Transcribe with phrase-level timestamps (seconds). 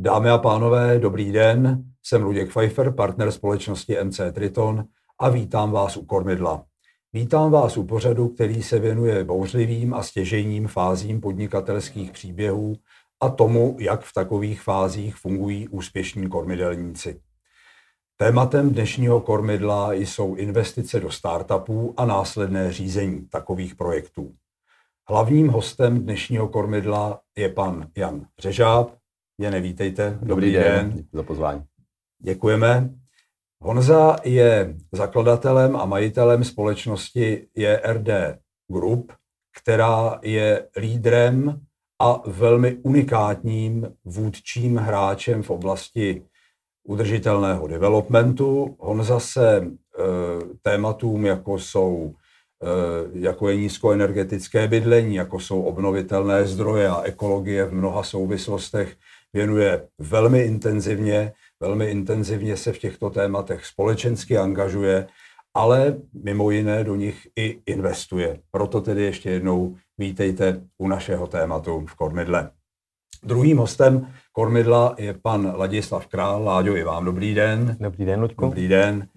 [0.00, 1.84] Dámy a pánové, dobrý den.
[2.02, 4.84] Jsem Luděk Pfeiffer, partner společnosti MC Triton
[5.18, 6.64] a vítám vás u Kormidla.
[7.12, 12.76] Vítám vás u pořadu, který se věnuje bouřlivým a stěžejním fázím podnikatelských příběhů
[13.20, 17.20] a tomu, jak v takových fázích fungují úspěšní kormidelníci.
[18.16, 24.34] Tématem dnešního kormidla jsou investice do startupů a následné řízení takových projektů.
[25.10, 28.90] Hlavním hostem dnešního kormidla je pan Jan Řežáb.
[29.40, 30.10] Jene, vítejte.
[30.10, 30.90] Dobrý, Dobrý den.
[30.90, 31.04] den.
[31.12, 31.62] za pozvání.
[32.22, 32.90] Děkujeme.
[33.60, 38.08] Honza je zakladatelem a majitelem společnosti JRD
[38.72, 39.12] Group,
[39.62, 41.60] která je lídrem
[42.02, 46.26] a velmi unikátním vůdčím hráčem v oblasti
[46.84, 48.76] udržitelného developmentu.
[48.78, 49.66] Honza se e,
[50.62, 52.27] tématům, jako jsou e,
[53.12, 58.96] jako je nízkoenergetické bydlení, jako jsou obnovitelné zdroje a ekologie v mnoha souvislostech,
[59.32, 65.06] věnuje velmi intenzivně, velmi intenzivně se v těchto tématech společensky angažuje,
[65.54, 68.40] ale mimo jiné do nich i investuje.
[68.50, 72.50] Proto tedy ještě jednou vítejte u našeho tématu v Kormidle.
[73.22, 76.44] Druhým hostem Kormidla je pan Ladislav Král.
[76.44, 77.76] Láďo, i vám dobrý den.
[77.80, 78.44] Dobrý den, Luďku.
[78.44, 79.08] Dobrý den.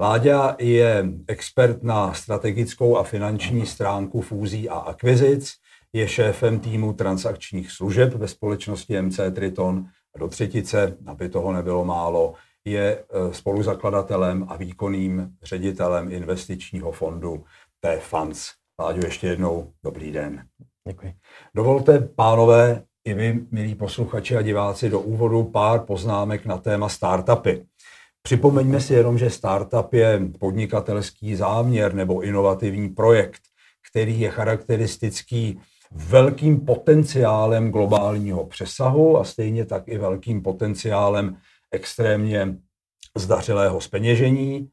[0.00, 5.52] Láďa je expert na strategickou a finanční stránku fúzí a akvizic,
[5.92, 11.84] je šéfem týmu transakčních služeb ve společnosti MC Triton a do třetice, aby toho nebylo
[11.84, 17.44] málo, je e, spoluzakladatelem a výkonným ředitelem investičního fondu
[17.80, 18.50] T-Funds.
[18.80, 20.46] Láďo, ještě jednou dobrý den.
[20.88, 21.14] Děkuji.
[21.54, 27.66] Dovolte, pánové, i vy, milí posluchači a diváci, do úvodu pár poznámek na téma startupy.
[28.26, 33.40] Připomeňme si jenom, že startup je podnikatelský záměr nebo inovativní projekt,
[33.90, 35.60] který je charakteristický
[35.92, 41.36] velkým potenciálem globálního přesahu a stejně tak i velkým potenciálem
[41.72, 42.56] extrémně
[43.16, 44.68] zdařilého speněžení.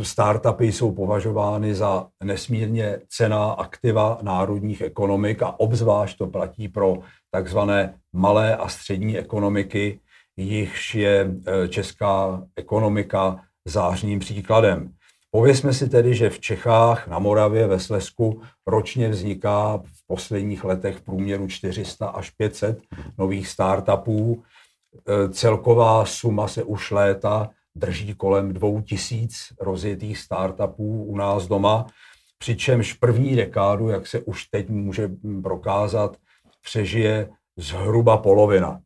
[0.00, 6.98] Eh, startupy jsou považovány za nesmírně cená aktiva národních ekonomik a obzvlášť to platí pro
[7.30, 10.00] takzvané malé a střední ekonomiky,
[10.36, 14.94] jichž je eh, česká ekonomika zářným příkladem.
[15.30, 20.96] Povězme si tedy, že v Čechách, na Moravě, ve Slesku ročně vzniká v posledních letech
[20.96, 22.78] v průměru 400 až 500
[23.18, 24.42] nových startupů.
[25.08, 31.86] E, celková suma se už léta drží kolem 2000 rozjetých startupů u nás doma,
[32.38, 35.10] přičemž první dekádu, jak se už teď může
[35.42, 36.16] prokázat,
[36.62, 38.80] přežije zhruba polovina.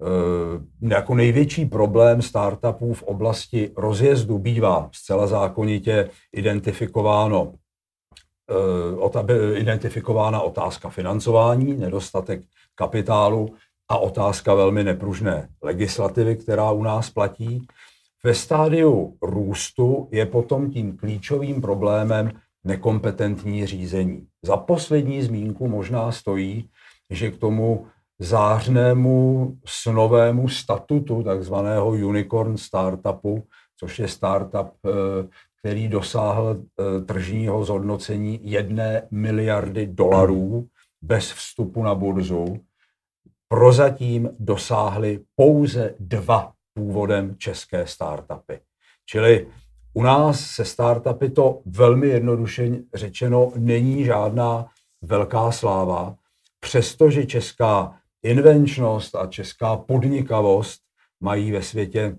[0.00, 7.54] Eh, jako největší problém startupů v oblasti rozjezdu bývá zcela zákonitě identifikováno
[9.30, 12.40] eh, identifikována otázka financování, nedostatek
[12.74, 13.48] kapitálu
[13.88, 17.66] a otázka velmi nepružné legislativy, která u nás platí.
[18.24, 22.32] Ve stádiu růstu je potom tím klíčovým problémem
[22.64, 24.26] nekompetentní řízení.
[24.42, 26.68] Za poslední zmínku možná stojí,
[27.10, 27.86] že k tomu
[28.18, 33.46] zářnému snovému statutu takzvaného unicorn startupu,
[33.76, 34.90] což je startup, eh,
[35.58, 40.68] který dosáhl eh, tržního zhodnocení jedné miliardy dolarů
[41.02, 42.60] bez vstupu na burzu.
[43.48, 48.60] Prozatím dosáhly pouze dva původem české startupy.
[49.06, 49.46] Čili
[49.94, 54.66] u nás se startupy to velmi jednoduše řečeno není žádná
[55.02, 56.14] velká sláva,
[56.60, 60.80] přestože česká invenčnost a česká podnikavost
[61.20, 62.16] mají ve světě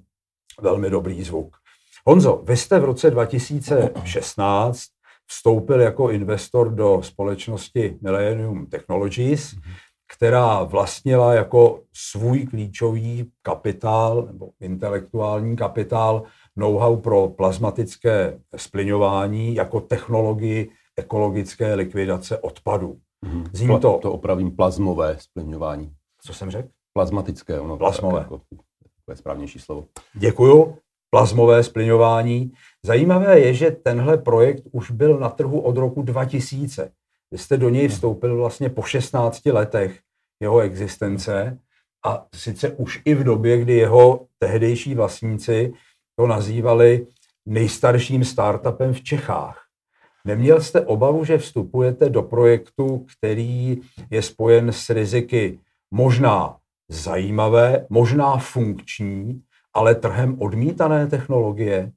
[0.62, 1.58] velmi dobrý zvuk.
[2.06, 4.82] Honzo, vy jste v roce 2016
[5.28, 9.56] vstoupil jako investor do společnosti Millennium Technologies,
[10.14, 16.24] která vlastnila jako svůj klíčový kapitál nebo intelektuální kapitál
[16.56, 23.00] know-how pro plazmatické spliňování jako technologii ekologické likvidace odpadů.
[23.26, 23.50] Mm-hmm.
[23.54, 24.00] Zní to...
[24.02, 25.92] To opravím plazmové splňování.
[26.22, 26.70] Co jsem řekl?
[26.94, 27.60] Plazmatické.
[27.60, 28.20] Ono Plazmové.
[28.20, 28.42] Jako,
[29.06, 29.86] to je správnější slovo.
[30.14, 30.78] Děkuju.
[31.10, 32.52] Plazmové splňování.
[32.86, 36.92] Zajímavé je, že tenhle projekt už byl na trhu od roku 2000.
[37.32, 40.00] Vy jste do něj vstoupil vlastně po 16 letech
[40.40, 41.60] jeho existence
[42.06, 45.74] a sice už i v době, kdy jeho tehdejší vlastníci
[46.16, 47.08] to nazývali
[47.46, 49.66] nejstarším startupem v Čechách.
[50.26, 55.60] Neměl jste obavu, že vstupujete do projektu, který je spojen s riziky
[55.92, 56.60] možná
[56.90, 59.44] zajímavé, možná funkční,
[59.74, 61.92] ale trhem odmítané technologie?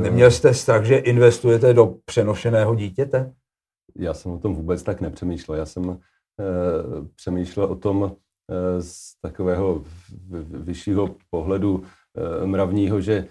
[0.00, 3.34] Neměl jste strach, že investujete do přenošeného dítěte?
[3.96, 5.58] Já jsem o tom vůbec tak nepřemýšlel.
[5.58, 6.00] Já jsem
[7.14, 8.16] přemýšlel o tom
[8.80, 9.84] z takového
[10.50, 11.84] vyššího pohledu
[12.44, 13.26] mravního, že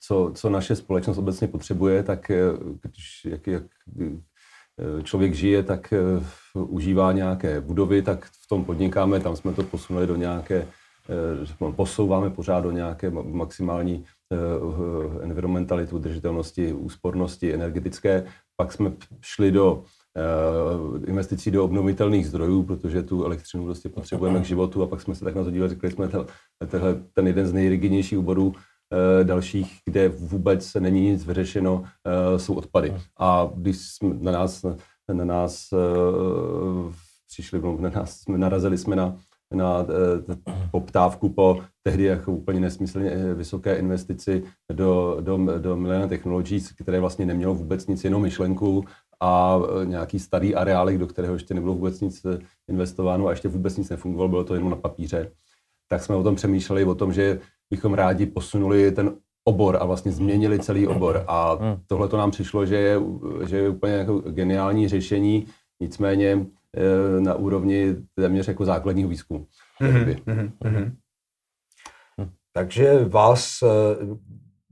[0.00, 2.30] co, co naše společnost obecně potřebuje, tak
[2.82, 3.62] když, jak, jak
[5.02, 5.94] člověk žije, tak
[6.54, 10.66] užívá nějaké budovy, tak v tom podnikáme, tam jsme to posunuli do nějaké,
[11.76, 14.04] posouváme pořád do nějaké maximální
[14.34, 18.24] Eh, environmentalitu, držitelnosti, úspornosti energetické.
[18.56, 19.84] Pak jsme šli do
[20.16, 25.14] eh, investicí do obnovitelných zdrojů, protože tu elektřinu prostě potřebujeme k životu a pak jsme
[25.14, 26.08] se tak na to dívali, řekli jsme,
[26.68, 28.60] tenhle, ten jeden z nejrigidnějších oborů eh,
[29.22, 31.84] dalších, kde vůbec není nic vyřešeno,
[32.36, 32.94] jsou odpady.
[33.18, 34.64] A když jsme na nás,
[35.12, 35.68] na nás
[37.26, 39.16] přišli, na nás, narazili jsme na
[39.54, 40.36] na eh,
[40.70, 44.42] poptávku po tehdy jako úplně nesmyslně eh, vysoké investici
[44.72, 48.84] do, do, do Millennium Technologies, které vlastně nemělo vůbec nic, jenom myšlenku
[49.20, 52.26] a eh, nějaký starý areálek, do kterého ještě nebylo vůbec nic
[52.68, 55.30] investováno a ještě vůbec nic nefungovalo, bylo to jenom na papíře.
[55.88, 57.40] Tak jsme o tom přemýšleli, o tom, že
[57.74, 59.12] bychom rádi posunuli ten
[59.44, 61.24] obor a vlastně změnili celý obor.
[61.26, 61.76] A hmm.
[61.86, 63.00] tohle to nám přišlo, že je,
[63.46, 65.46] že je úplně jako geniální řešení,
[65.80, 69.46] nicméně Eh, na úrovni téměř jako základního výzkumu.
[69.80, 70.92] Mm-hmm, mm-hmm.
[72.52, 74.16] Takže vás, eh,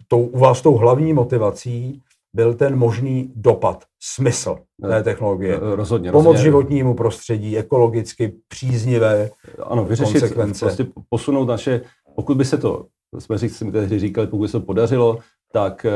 [0.09, 2.03] tou, u vás tou hlavní motivací
[2.35, 5.59] byl ten možný dopad, smysl té technologie.
[5.61, 6.11] Rozhodně.
[6.13, 6.43] Pomoc rozhodně.
[6.43, 9.31] životnímu prostředí, ekologicky příznivé
[9.63, 10.65] Ano, vyřešit, konsekvence.
[10.67, 11.81] prostě posunout naše,
[12.15, 12.87] pokud by se to,
[13.19, 15.19] jsme si tehdy říkali, pokud by se to podařilo,
[15.53, 15.87] tak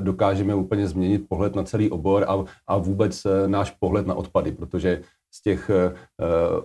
[0.00, 5.02] dokážeme úplně změnit pohled na celý obor a, a vůbec náš pohled na odpady, protože
[5.34, 5.94] z těch eh,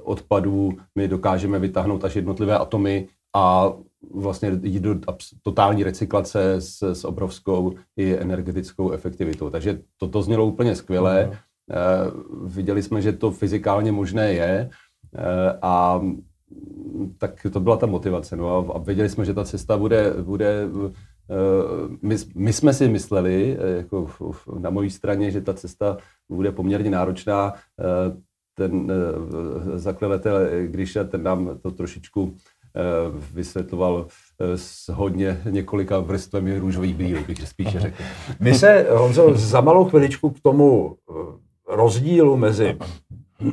[0.03, 3.73] odpadů my dokážeme vytáhnout až jednotlivé atomy a
[4.13, 4.95] vlastně jít do
[5.43, 9.49] totální recyklace s, s obrovskou i energetickou efektivitou.
[9.49, 11.25] Takže toto znělo úplně skvěle.
[11.25, 11.33] Mm.
[12.49, 14.69] Viděli jsme, že to fyzikálně možné je
[15.15, 16.01] eh, a
[17.17, 18.35] tak to byla ta motivace.
[18.35, 20.67] No a, a věděli jsme, že ta cesta bude, bude
[22.01, 24.09] my, my jsme si mysleli, jako
[24.59, 25.97] na mojí straně, že ta cesta
[26.29, 27.53] bude poměrně náročná
[28.59, 32.81] ten eh, zakladatel když ten nám to trošičku eh,
[33.33, 38.03] vysvětloval eh, s hodně několika vrstvemi růžových brýlů, bych spíše řekl.
[38.39, 40.97] My se, Honzo, za malou chviličku k tomu
[41.67, 42.77] rozdílu mezi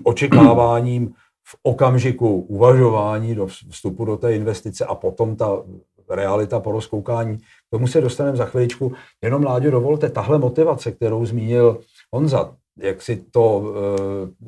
[0.03, 1.15] očekáváním
[1.49, 5.63] v okamžiku uvažování do vstupu do té investice a potom ta
[6.11, 7.39] realita po rozkoukání.
[7.39, 8.93] K tomu se dostaneme za chviličku.
[9.23, 11.81] Jenom, Láďo, dovolte, tahle motivace, kterou zmínil
[12.13, 14.47] Honza, jak si to, eh,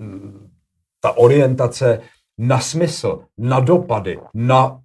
[1.00, 2.00] ta orientace
[2.38, 4.80] na smysl, na dopady, na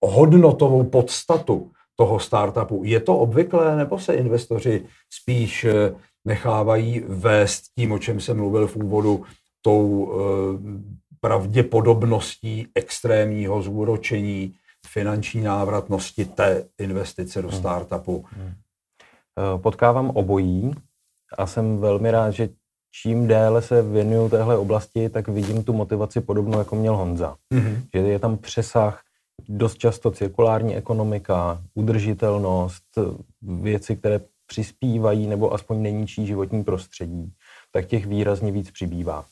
[0.00, 2.82] hodnotovou podstatu toho startupu.
[2.84, 5.94] Je to obvyklé, nebo se investoři spíš eh,
[6.24, 9.24] nechávají vést tím, o čem jsem mluvil v úvodu,
[9.62, 14.54] tou eh, pravděpodobností extrémního zúročení,
[14.86, 17.58] finanční návratnosti té investice do hmm.
[17.58, 18.24] startupu?
[18.30, 18.54] Hmm.
[19.62, 20.72] Potkávám obojí
[21.38, 22.48] a jsem velmi rád, že
[23.02, 27.36] čím déle se věnuju téhle oblasti, tak vidím tu motivaci podobnou, jako měl Honza.
[27.54, 27.82] Mm-hmm.
[27.94, 29.02] Že je tam přesah,
[29.48, 32.84] dost často cirkulární ekonomika, udržitelnost,
[33.42, 37.32] věci, které přispívají nebo aspoň neníčí životní prostředí,
[37.72, 39.24] tak těch výrazně víc přibývá.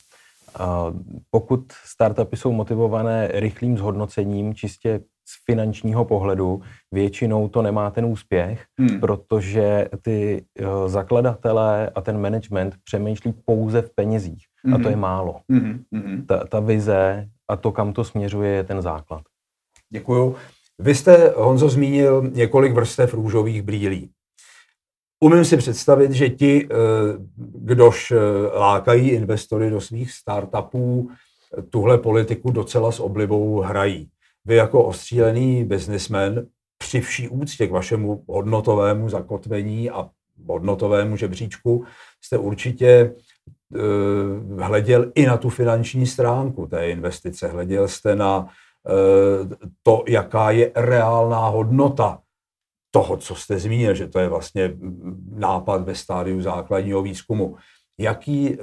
[1.30, 6.60] Pokud startupy jsou motivované rychlým zhodnocením, čistě z finančního pohledu
[6.92, 9.00] většinou to nemá ten úspěch, hmm.
[9.00, 14.44] protože ty uh, zakladatelé a ten management přemýšlí pouze v penězích.
[14.64, 14.74] Hmm.
[14.74, 15.00] A to je hmm.
[15.00, 15.40] málo.
[15.50, 15.84] Hmm.
[15.92, 16.26] Hmm.
[16.26, 19.22] Ta, ta vize a to, kam to směřuje, je ten základ.
[19.90, 20.36] Děkuju.
[20.78, 24.10] Vy jste, Honzo, zmínil několik vrstev růžových brýlí.
[25.20, 26.76] Umím si představit, že ti, eh,
[27.36, 28.18] kdož eh,
[28.58, 31.10] lákají investory do svých startupů,
[31.70, 34.08] tuhle politiku docela s oblibou hrají
[34.46, 36.46] vy jako ostřílený biznismen
[36.78, 40.08] při vší úctě k vašemu hodnotovému zakotvení a
[40.48, 41.84] hodnotovému žebříčku
[42.20, 43.14] jste určitě
[43.74, 47.48] uh, hleděl i na tu finanční stránku té investice.
[47.48, 52.18] Hleděl jste na uh, to, jaká je reálná hodnota
[52.96, 54.72] toho, co jste zmínil, že to je vlastně
[55.36, 57.56] nápad ve stádiu základního výzkumu
[58.00, 58.58] jaký, eh,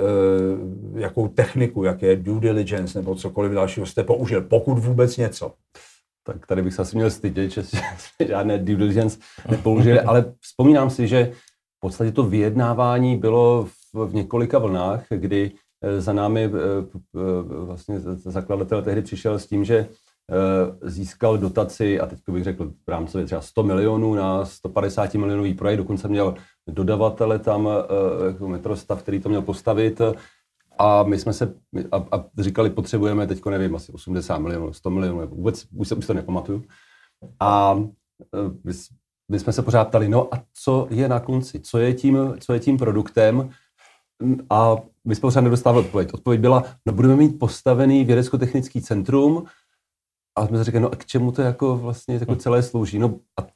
[0.99, 5.53] jakou techniku, jaké due diligence nebo cokoliv dalšího jste použil, pokud vůbec něco?
[6.25, 7.61] Tak tady bych se asi měl stydět, že
[8.27, 11.31] žádné due diligence nepoužili, ale vzpomínám si, že
[11.77, 16.49] v podstatě to vyjednávání bylo v, v několika vlnách, kdy eh, za námi eh,
[17.45, 19.87] vlastně zakladatel tehdy přišel s tím, že
[20.81, 25.77] získal dotaci, a teď bych řekl v rámci třeba 100 milionů na 150 milionový projekt,
[25.77, 26.35] dokonce měl
[26.67, 27.69] dodavatele tam,
[28.27, 30.01] jako metrostav, který to měl postavit.
[30.79, 31.53] A my jsme se
[31.91, 36.07] a, a říkali, potřebujeme teď, nevím, asi 80 milionů, 100 milionů, vůbec už, se, už
[36.07, 36.63] to nepamatuju.
[37.39, 37.75] A
[38.63, 38.73] my,
[39.31, 42.53] my jsme se pořád ptali, no a co je na konci, co je tím, co
[42.53, 43.49] je tím produktem,
[44.49, 44.75] a
[45.05, 46.13] my jsme pořád nedostávali odpověď.
[46.13, 49.43] Odpověď byla, no budeme mít postavený vědecko-technický centrum
[50.35, 52.99] a jsme si řekli, no a k čemu to jako vlastně jako celé slouží?
[52.99, 53.47] No a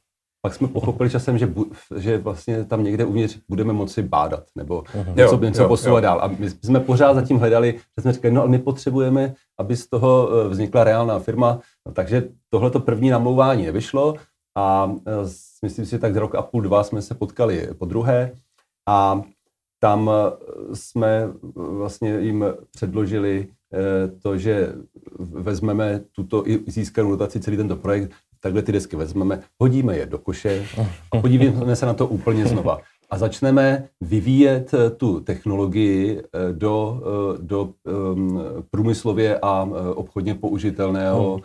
[0.42, 1.66] pak jsme pochopili časem, že, bu,
[1.96, 5.14] že vlastně tam někde uvnitř budeme moci bádat nebo uh-huh.
[5.14, 6.08] něco, jo, něco jo, posouvat jo.
[6.08, 6.20] dál.
[6.22, 9.88] A my jsme pořád zatím hledali, že jsme říkali, no ale my potřebujeme, aby z
[9.88, 11.60] toho eh, vznikla reálná firma.
[11.86, 14.14] No, takže tohleto první namlouvání nevyšlo
[14.56, 15.12] a eh,
[15.62, 18.32] myslím si, že tak z rok a půl, dva jsme se potkali po druhé
[18.88, 19.22] a
[19.80, 23.48] tam eh, jsme vlastně jim předložili
[24.22, 24.72] to, že
[25.18, 30.18] vezmeme tuto i získanou dotaci, celý tento projekt, takhle ty desky vezmeme, hodíme je do
[30.18, 30.64] koše
[31.12, 32.78] a podívejme se na to úplně znova.
[33.10, 36.22] A začneme vyvíjet tu technologii
[36.52, 37.02] do,
[37.40, 37.70] do
[38.12, 41.40] um, průmyslově a obchodně použitelného uh,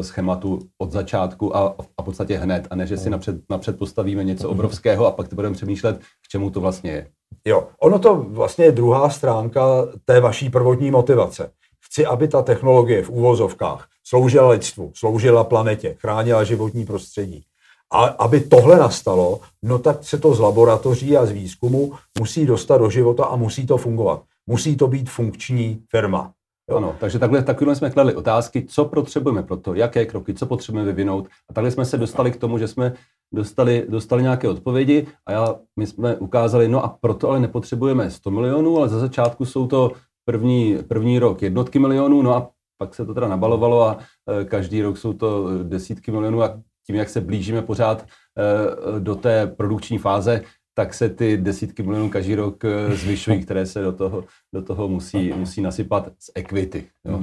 [0.00, 4.24] schématu od začátku a, a v podstatě hned, a ne, že si napřed, napřed postavíme
[4.24, 7.06] něco obrovského a pak to budeme přemýšlet, k čemu to vlastně je.
[7.44, 9.62] Jo, ono to vlastně je druhá stránka
[10.04, 11.50] té vaší prvotní motivace.
[11.84, 17.44] Chci, aby ta technologie v úvozovkách sloužila lidstvu, sloužila planetě, chránila životní prostředí.
[17.90, 22.78] A aby tohle nastalo, no tak se to z laboratoří a z výzkumu musí dostat
[22.78, 24.22] do života a musí to fungovat.
[24.46, 26.32] Musí to být funkční firma.
[26.70, 26.76] Jo.
[26.76, 30.92] Ano, takže takhle, takhle jsme kladli otázky, co potřebujeme pro to, jaké kroky, co potřebujeme
[30.92, 31.28] vyvinout.
[31.50, 32.92] A takhle jsme se dostali k tomu, že jsme
[33.32, 38.30] dostali, dostali nějaké odpovědi a já, my jsme ukázali, no a proto ale nepotřebujeme 100
[38.30, 39.92] milionů, ale za začátku jsou to
[40.24, 43.98] první, první rok jednotky milionů, no a pak se to teda nabalovalo a
[44.40, 49.14] e, každý rok jsou to desítky milionů a tím, jak se blížíme pořád e, do
[49.14, 50.42] té produkční fáze,
[50.74, 54.24] tak se ty desítky milionů každý rok e, zvyšují, které se do toho,
[54.54, 56.86] do toho musí, musí nasypat z equity.
[57.04, 57.20] Jo.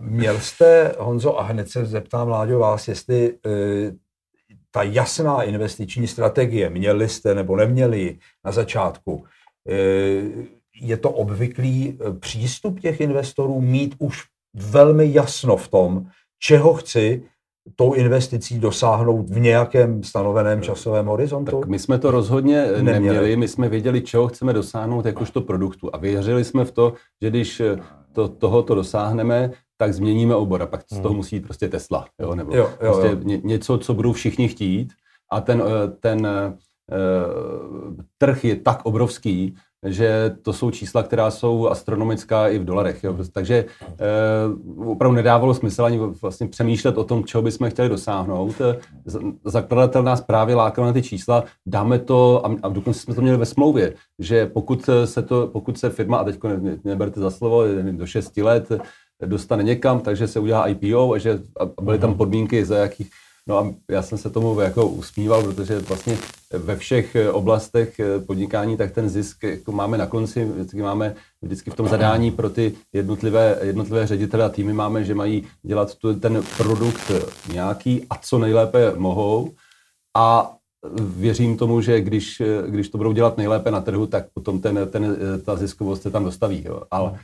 [0.00, 3.34] Měl jste, Honzo, a hned se zeptám, Láďo, vás, jestli
[4.76, 9.24] ta jasná investiční strategie, měli jste nebo neměli na začátku,
[9.68, 9.74] eh,
[10.80, 14.22] je to obvyklý eh, přístup těch investorů mít už
[14.54, 16.06] velmi jasno v tom,
[16.38, 17.22] čeho chci
[17.74, 21.60] tou investicí dosáhnout v nějakém stanoveném časovém horizontu?
[21.60, 22.92] Tak my jsme to rozhodně neměli.
[22.92, 23.36] neměli.
[23.36, 25.90] My jsme věděli, čeho chceme dosáhnout jakožto produktu.
[25.92, 26.92] A věřili jsme v to,
[27.22, 27.76] že když eh,
[28.12, 31.16] to, tohoto dosáhneme, tak změníme obor a pak z toho hmm.
[31.16, 32.34] musí jít prostě Tesla, jo?
[32.34, 33.40] nebo jo, jo, prostě jo.
[33.44, 34.92] něco, co budou všichni chtít
[35.32, 39.54] a ten, eh, ten uh, trh je tak obrovský,
[39.86, 43.04] že to jsou čísla, která jsou astronomická i v dolarech.
[43.04, 43.16] Jo?
[43.32, 43.64] Takže
[44.76, 48.54] uh, opravdu nedávalo smysl ani vlastně přemýšlet o tom, čeho bychom chtěli dosáhnout.
[49.44, 53.46] Zakladatel nás právě lákal na ty čísla, dáme to, a, dokonce jsme to měli ve
[53.46, 58.06] smlouvě, že pokud se, to, pokud se firma, a teď ne, neberte za slovo, do
[58.06, 58.68] 6 let,
[59.26, 63.10] dostane někam, takže se udělá IPO a, že, a byly tam podmínky, za jakých
[63.48, 66.18] No a já jsem se tomu jako usmíval, protože vlastně
[66.52, 71.74] ve všech oblastech podnikání, tak ten zisk jako máme na konci, vždycky máme vždycky v
[71.74, 76.42] tom zadání pro ty jednotlivé, jednotlivé ředitele a týmy máme, že mají dělat tu, ten
[76.56, 77.12] produkt
[77.52, 79.52] nějaký a co nejlépe mohou
[80.16, 80.52] a
[81.00, 85.16] věřím tomu, že když, když to budou dělat nejlépe na trhu, tak potom ten, ten,
[85.44, 86.64] ta ziskovost se tam dostaví.
[86.66, 86.82] Jo.
[86.90, 87.18] Ale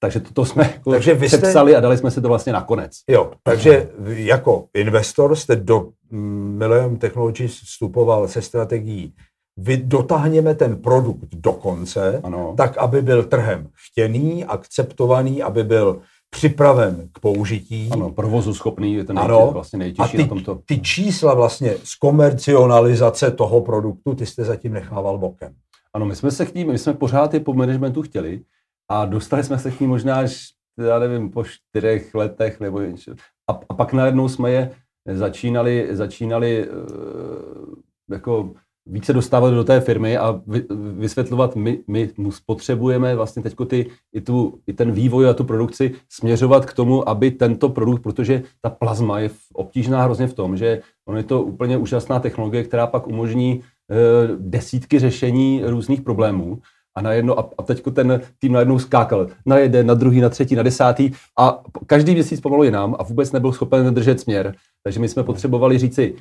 [0.00, 2.52] takže to, to jsme jako takže vy jste, přepsali a dali jsme si to vlastně
[2.52, 2.92] nakonec.
[3.10, 9.14] Jo, takže jako investor jste do Millennium Technologies vstupoval se strategií
[9.56, 12.54] vy dotáhněme ten produkt do konce, ano.
[12.56, 16.00] tak, aby byl trhem chtěný, akceptovaný, aby byl
[16.30, 17.88] připraven k použití.
[17.92, 20.60] Ano, provozu schopný je ten ano, vlastně nejtěžší a ty, na tomto.
[20.66, 25.54] ty čísla vlastně z komercionalizace toho produktu, ty jste zatím nechával bokem.
[25.94, 28.40] Ano, my jsme se k ní, my jsme pořád je po managementu chtěli,
[28.88, 33.10] a dostali jsme se k ní možná až, já nevím, po čtyřech letech nebo něco.
[33.50, 34.70] A, a pak najednou jsme je
[35.14, 37.74] začínali, začínali uh,
[38.10, 38.54] jako
[38.86, 40.64] více dostávat do té firmy a vy,
[40.98, 42.10] vysvětlovat, my, my
[42.46, 47.08] potřebujeme vlastně teď ty, i, tu, i ten vývoj a tu produkci směřovat k tomu,
[47.08, 51.42] aby tento produkt, protože ta plazma je obtížná hrozně v tom, že on je to
[51.42, 56.58] úplně úžasná technologie, která pak umožní uh, desítky řešení různých problémů
[56.96, 60.54] a najednou, a, a teďko ten tým najednou skákal na jeden, na druhý, na třetí,
[60.54, 64.54] na desátý a každý měsíc pomalu jinam a vůbec nebyl schopen držet směr.
[64.82, 66.14] Takže my jsme potřebovali říci,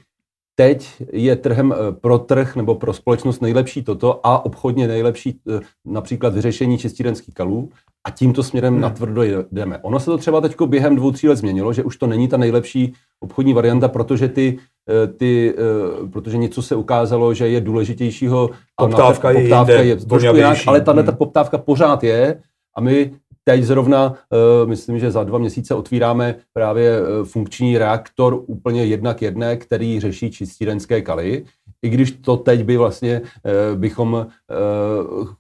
[0.55, 5.59] teď je trhem eh, pro trh nebo pro společnost nejlepší toto a obchodně nejlepší eh,
[5.85, 7.69] například vyřešení čistírenských kalů
[8.07, 8.81] a tímto směrem hmm.
[8.81, 9.77] natvrdo jdeme.
[9.77, 12.37] Ono se to třeba teď během dvou, tří let změnilo, že už to není ta
[12.37, 14.57] nejlepší obchodní varianta, protože ty
[15.17, 18.49] ty, eh, protože něco se ukázalo, že je důležitějšího.
[18.75, 21.17] Poptávka, je, poptávka jinde, je trošku jinak, ale tahle ta hmm.
[21.17, 22.41] poptávka pořád je
[22.77, 23.11] a my
[23.43, 29.57] teď zrovna, uh, myslím, že za dva měsíce otvíráme právě funkční reaktor úplně jednak jedné,
[29.57, 31.45] který řeší čistírenské kaly.
[31.81, 33.21] I když to teď by vlastně
[33.75, 34.27] bychom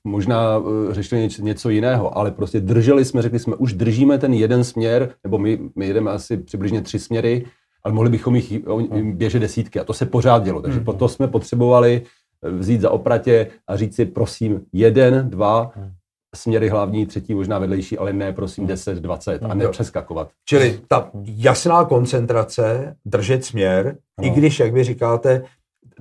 [0.03, 4.63] možná řešili něco, něco jiného, ale prostě drželi jsme, řekli jsme, už držíme ten jeden
[4.63, 7.45] směr, nebo my, my jedeme asi přibližně tři směry,
[7.85, 8.53] ale mohli bychom jich
[9.01, 10.61] běžet desítky a to se pořád dělo.
[10.61, 10.85] Takže hmm.
[10.85, 12.01] proto jsme potřebovali
[12.41, 15.91] vzít za opratě a říct si, prosím, jeden, dva, hmm
[16.35, 20.29] směry hlavní, třetí možná vedlejší, ale ne prosím 10, 20 a nepřeskakovat.
[20.45, 24.27] Čili ta jasná koncentrace, držet směr, no.
[24.27, 25.43] i když, jak vy říkáte,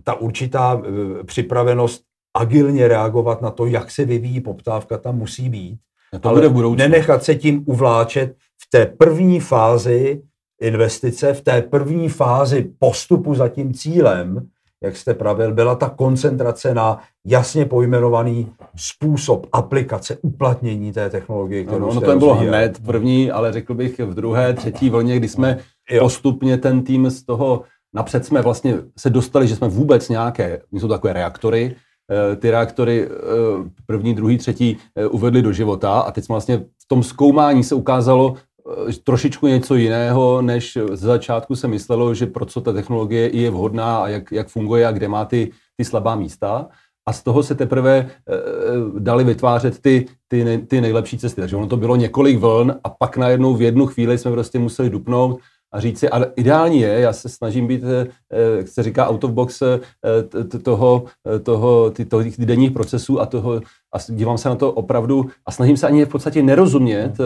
[0.05, 0.83] ta určitá
[1.21, 2.03] e, připravenost
[2.37, 5.79] agilně reagovat na to, jak se vyvíjí poptávka, tam musí být.
[6.13, 6.79] A to ale bude v budoucnu.
[6.79, 10.23] nenechat se tím uvláčet v té první fázi
[10.61, 14.49] investice, v té první fázi postupu za tím cílem,
[14.85, 21.87] jak jste pravil, byla ta koncentrace na jasně pojmenovaný způsob aplikace, uplatnění té technologie, kterou
[21.87, 25.59] no, no, to bylo hned první, ale řekl bych v druhé, třetí vlně, kdy jsme
[25.91, 26.01] jo.
[26.01, 27.63] postupně ten tým z toho,
[27.95, 31.77] napřed jsme vlastně se dostali, že jsme vůbec nějaké, jsou takové reaktory,
[32.11, 33.11] eh, ty reaktory eh,
[33.87, 37.75] první, druhý, třetí eh, uvedli do života a teď jsme vlastně v tom zkoumání se
[37.75, 38.35] ukázalo,
[39.05, 43.99] trošičku něco jiného, než ze začátku se myslelo, že pro co ta technologie je vhodná
[43.99, 46.69] a jak, jak funguje a kde má ty, ty slabá místa.
[47.07, 48.11] A z toho se teprve e,
[48.99, 51.41] dali vytvářet ty, ty, ty nejlepší cesty.
[51.41, 54.91] Takže ono to bylo několik vln a pak najednou v jednu chvíli jsme prostě museli
[54.91, 55.41] dupnout
[55.75, 59.09] a říct si, ale ideální je, já se snažím být, eh, eh, jak se říká,
[59.11, 59.81] out of box eh,
[60.63, 61.05] toho,
[61.43, 63.61] toho, ty, toho, těch denních procesů a toho,
[63.95, 67.19] a dívám se na to opravdu a snažím se ani v podstatě nerozumět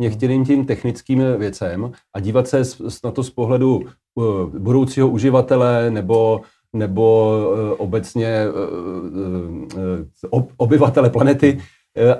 [0.00, 2.62] některým tím technickým věcem a dívat se
[3.04, 3.80] na to z pohledu
[4.58, 6.40] budoucího uživatele nebo
[6.72, 7.38] nebo
[7.78, 8.46] obecně
[10.56, 11.60] obyvatele planety,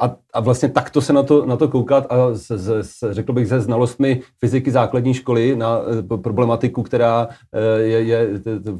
[0.00, 3.32] a, a vlastně takto se na to, na to koukat a se, se, se, řekl
[3.32, 8.28] bych se znalostmi fyziky základní školy na e, problematiku, která e, je, je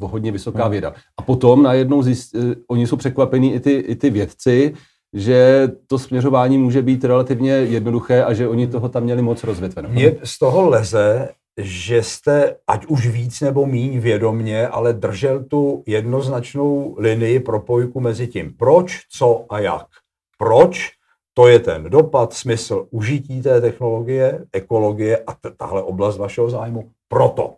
[0.01, 0.71] hodně vysoká hmm.
[0.71, 0.93] věda.
[1.17, 2.35] A potom najednou zjist,
[2.67, 4.73] oni jsou překvapení i ty, i ty vědci,
[5.13, 9.89] že to směřování může být relativně jednoduché a že oni toho tam měli moc rozvětveno.
[9.89, 15.83] Mně z toho leze, že jste, ať už víc nebo míň vědomně, ale držel tu
[15.87, 19.87] jednoznačnou linii propojku mezi tím, proč, co a jak.
[20.41, 20.89] Proč?
[21.33, 26.89] To je ten dopad, smysl užití té technologie, ekologie a tahle oblast vašeho zájmu.
[27.07, 27.55] Proto.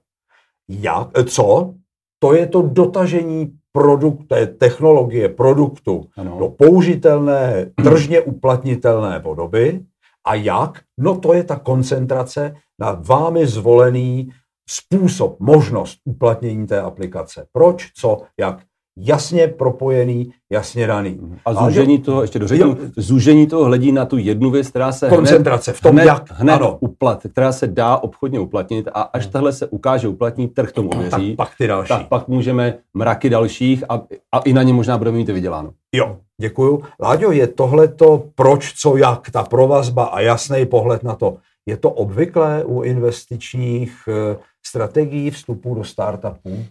[0.69, 1.74] Jak, co?
[2.19, 6.39] To je to dotažení produkt, té technologie, produktu ano.
[6.39, 9.86] do použitelné, tržně uplatnitelné podoby.
[10.28, 10.82] A jak?
[11.00, 14.30] No to je ta koncentrace na vámi zvolený
[14.69, 17.46] způsob, možnost uplatnění té aplikace.
[17.52, 18.60] Proč, co, jak
[18.97, 21.19] jasně propojený, jasně daný.
[21.45, 25.71] A zúžení toho, ještě dořeknu, zúžení toho hledí na tu jednu věc, která se Koncentrace
[25.71, 26.77] hned, v tom, hned, jak, hned ano.
[26.79, 29.32] uplat, která se dá obchodně uplatnit a až hmm.
[29.32, 31.89] tahle se ukáže uplatnit, trh tomu věří, tak pak ty další.
[31.89, 34.01] Tak pak můžeme mraky dalších a,
[34.32, 35.71] a i na ně možná budeme mít vyděláno.
[35.95, 36.84] Jo, děkuju.
[37.01, 41.89] Láďo, je tohleto proč, co, jak, ta provazba a jasný pohled na to, je to
[41.89, 46.65] obvyklé u investičních eh, strategií vstupu do startupů?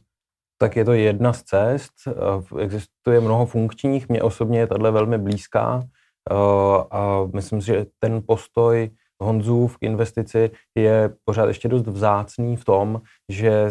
[0.62, 1.92] Tak je to jedna z cest.
[2.59, 5.83] Existuje mnoho funkčních, mě osobně je tahle velmi blízká
[6.90, 8.90] a myslím si, že ten postoj
[9.22, 13.70] Honzův k investici je pořád ještě dost vzácný v tom, že e,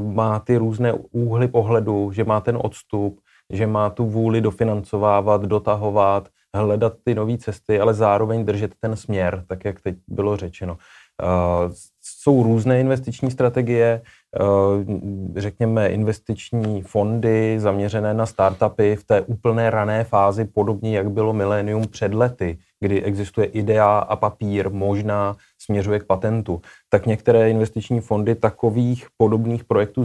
[0.00, 3.20] má ty různé úhly pohledu, že má ten odstup,
[3.52, 9.44] že má tu vůli dofinancovávat, dotahovat, hledat ty nové cesty, ale zároveň držet ten směr,
[9.48, 10.76] tak jak teď bylo řečeno.
[12.20, 14.00] Jsou různé investiční strategie,
[14.40, 21.32] Eh, řekněme, investiční fondy zaměřené na startupy v té úplné rané fázi, podobně jak bylo
[21.32, 28.00] Millennium před lety, kdy existuje idea a papír, možná směřuje k patentu, tak některé investiční
[28.00, 30.04] fondy takových podobných projektů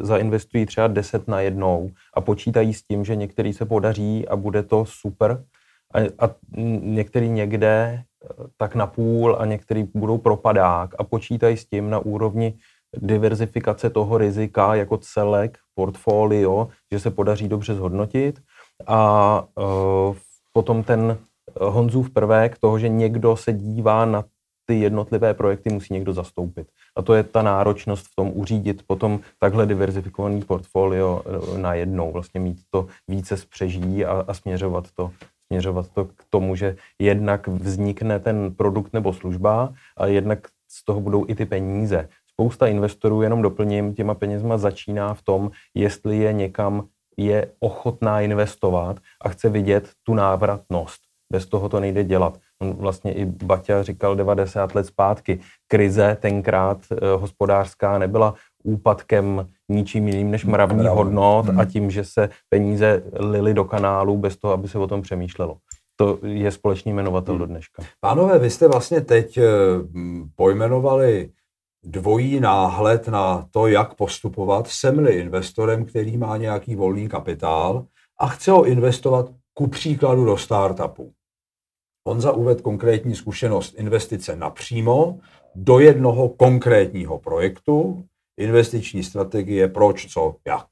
[0.00, 4.62] zainvestují třeba 10 na jednou a počítají s tím, že některý se podaří a bude
[4.62, 5.44] to super
[5.94, 6.34] a, a
[6.82, 11.98] některý někde eh, tak na půl a některý budou propadák a počítají s tím na
[11.98, 12.58] úrovni
[12.96, 18.40] diverzifikace toho rizika jako celek, portfolio, že se podaří dobře zhodnotit.
[18.86, 20.16] A uh,
[20.52, 21.18] potom ten
[21.60, 24.24] Honzův prvek toho, že někdo se dívá na
[24.66, 26.68] ty jednotlivé projekty, musí někdo zastoupit.
[26.96, 32.12] A to je ta náročnost v tom uřídit potom takhle diverzifikovaný portfolio e, na jednou,
[32.12, 35.10] vlastně mít to více spřeží a, a směřovat to
[35.46, 41.00] směřovat to k tomu, že jednak vznikne ten produkt nebo služba a jednak z toho
[41.00, 46.32] budou i ty peníze spousta investorů, jenom doplním, těma penězma začíná v tom, jestli je
[46.32, 51.00] někam je ochotná investovat a chce vidět tu návratnost.
[51.32, 52.38] Bez toho to nejde dělat.
[52.58, 60.08] On vlastně i Baťa říkal 90 let zpátky, krize tenkrát eh, hospodářská nebyla úpadkem ničím
[60.08, 60.98] jiným než mravní Mravný.
[60.98, 61.60] hodnot hmm.
[61.60, 65.56] a tím, že se peníze lily do kanálu bez toho, aby se o tom přemýšlelo.
[65.96, 67.38] To je společný jmenovatel hmm.
[67.38, 67.82] do dneška.
[68.00, 69.44] Pánové, vy jste vlastně teď eh,
[70.36, 71.30] pojmenovali
[71.84, 74.66] dvojí náhled na to, jak postupovat.
[74.68, 77.86] Jsem-li investorem, který má nějaký volný kapitál
[78.20, 81.12] a chce ho investovat ku příkladu do startupu.
[82.08, 85.18] Honza uvedl konkrétní zkušenost investice napřímo
[85.54, 88.04] do jednoho konkrétního projektu,
[88.36, 90.66] investiční strategie, proč, co, jak.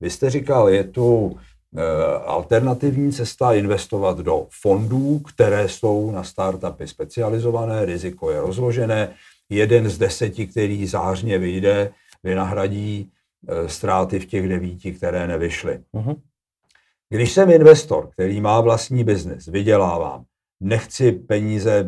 [0.00, 1.38] Vy jste říkal, je tu
[1.76, 1.82] e,
[2.24, 9.14] alternativní cesta investovat do fondů, které jsou na startupy specializované, riziko je rozložené,
[9.50, 13.10] jeden z deseti, který zářně vyjde, vynahradí
[13.48, 15.80] e, ztráty v těch devíti, které nevyšly.
[15.94, 16.16] Uh-huh.
[17.08, 20.24] Když jsem investor, který má vlastní biznis, vydělávám,
[20.60, 21.84] nechci peníze e,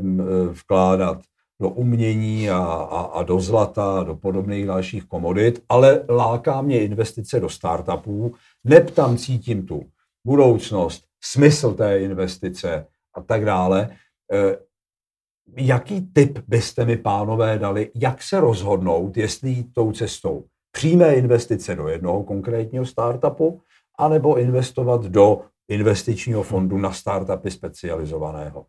[0.53, 1.19] vkládat
[1.63, 6.81] do umění a, a, a do zlata, a do podobných dalších komodit, ale láká mě
[6.81, 9.83] investice do startupů, neb tam cítím tu
[10.27, 13.91] budoucnost, smysl té investice a tak dále.
[14.33, 14.59] E,
[15.57, 21.75] jaký tip byste mi, pánové, dali, jak se rozhodnout, jestli jít tou cestou přímé investice
[21.75, 23.61] do jednoho konkrétního startupu,
[23.99, 28.67] anebo investovat do investičního fondu na startupy specializovaného.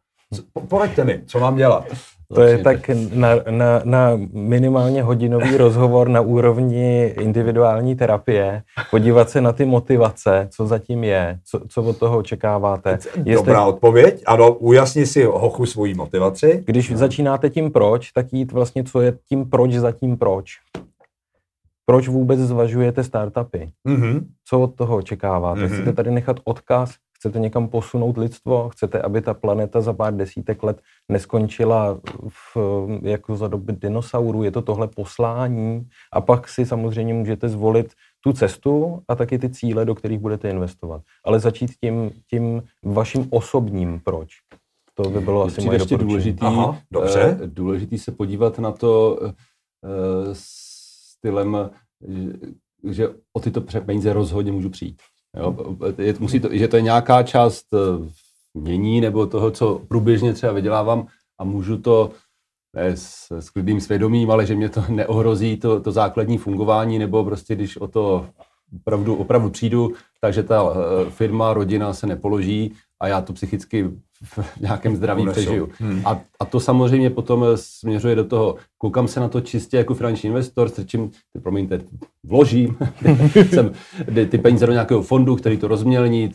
[0.67, 1.86] Poraďte mi, co mám dělat.
[2.35, 9.41] To je tak na, na, na minimálně hodinový rozhovor na úrovni individuální terapie, podívat se
[9.41, 12.91] na ty motivace, co zatím je, co, co od toho očekáváte.
[12.91, 16.63] Jestli, Dobrá odpověď, ano, ujasni si hochu svoji motivaci.
[16.65, 16.97] Když no.
[16.97, 20.51] začínáte tím proč, tak jít vlastně, co je tím proč za tím proč.
[21.85, 23.71] Proč vůbec zvažujete startupy?
[23.87, 24.25] Mm-hmm.
[24.45, 25.61] Co od toho očekáváte?
[25.61, 25.73] Mm-hmm.
[25.73, 26.93] Chcete tady nechat odkaz
[27.23, 28.69] Chcete někam posunout lidstvo?
[28.69, 30.81] Chcete, aby ta planeta za pár desítek let
[31.12, 32.57] neskončila v,
[33.01, 34.43] jako za doby dinosaurů?
[34.43, 35.88] Je to tohle poslání?
[36.13, 40.49] A pak si samozřejmě můžete zvolit tu cestu a taky ty cíle, do kterých budete
[40.49, 41.01] investovat.
[41.25, 44.29] Ale začít tím, tím vaším osobním proč.
[44.93, 47.38] To by bylo asi moje ještě důležitý, Aha, dobře.
[47.41, 49.29] Uh, důležitý se podívat na to uh,
[50.33, 51.69] stylem,
[52.07, 52.33] že,
[52.89, 55.01] že o tyto peníze rozhodně můžu přijít.
[55.37, 58.09] Jo, je, musí to, že to je nějaká část eh,
[58.53, 61.07] mění nebo toho, co průběžně třeba vydělávám
[61.39, 62.11] a můžu to
[62.75, 67.23] ne, s, s klidným svědomím, ale že mě to neohrozí to, to základní fungování, nebo
[67.23, 68.27] prostě když o to
[68.75, 73.89] opravdu, opravdu přijdu, takže ta eh, firma, rodina se nepoloží a já to psychicky
[74.23, 75.69] v nějakém zdraví přežiju.
[75.79, 76.01] Hmm.
[76.05, 80.27] A, a to samozřejmě potom směřuje do toho, koukám se na to čistě jako finanční
[80.27, 81.79] investor, strčím, ty, promiňte,
[82.23, 82.77] vložím
[83.49, 83.71] jsem,
[84.29, 86.31] ty peníze do nějakého fondu, který to rozmělní,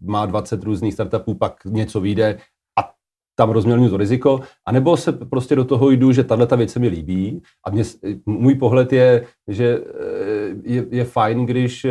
[0.00, 2.38] má 20 různých startupů, pak něco vyjde
[2.78, 2.90] a
[3.36, 6.78] tam rozmělňuji to riziko, anebo se prostě do toho jdu, že tahle ta věc se
[6.78, 7.84] mi líbí a mě,
[8.26, 11.86] můj pohled je, že eh, je, je fajn, když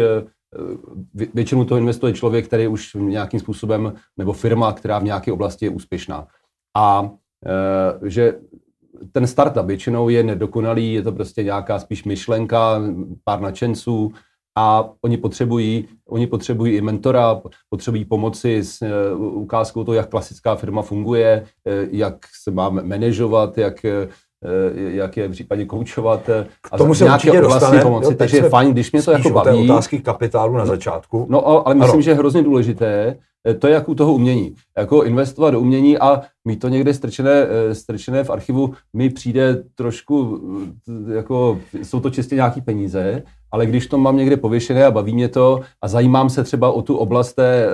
[0.56, 5.66] eh, většinou to investuje člověk, který už nějakým způsobem, nebo firma, která v nějaké oblasti
[5.66, 6.28] je úspěšná.
[6.78, 7.10] A
[7.46, 8.40] e, že
[9.12, 12.82] ten startup většinou je nedokonalý, je to prostě nějaká spíš myšlenka,
[13.24, 14.12] pár nadšenců
[14.58, 20.56] a oni potřebují, oni potřebují i mentora, potřebují pomoci s e, ukázkou toho, jak klasická
[20.56, 21.46] firma funguje,
[21.92, 24.08] jak se má manažovat, jak Eh,
[24.76, 28.50] jak je v případě koučovat eh, a tomu se určitě dostane, pomoci, jo, takže je
[28.50, 29.72] fajn, když mě to jako baví.
[29.72, 31.28] otázky kapitálu na začátku.
[31.30, 32.02] No, ale myslím, ano.
[32.02, 34.56] že je hrozně důležité, eh, to je jak u toho umění.
[34.78, 40.42] Jako investovat do umění a mít to někde strčené, strčené v archivu mi přijde trošku,
[41.16, 45.28] jako jsou to čistě nějaký peníze, ale když to mám někde pověšené a baví mě
[45.28, 47.70] to a zajímám se třeba o tu oblast té,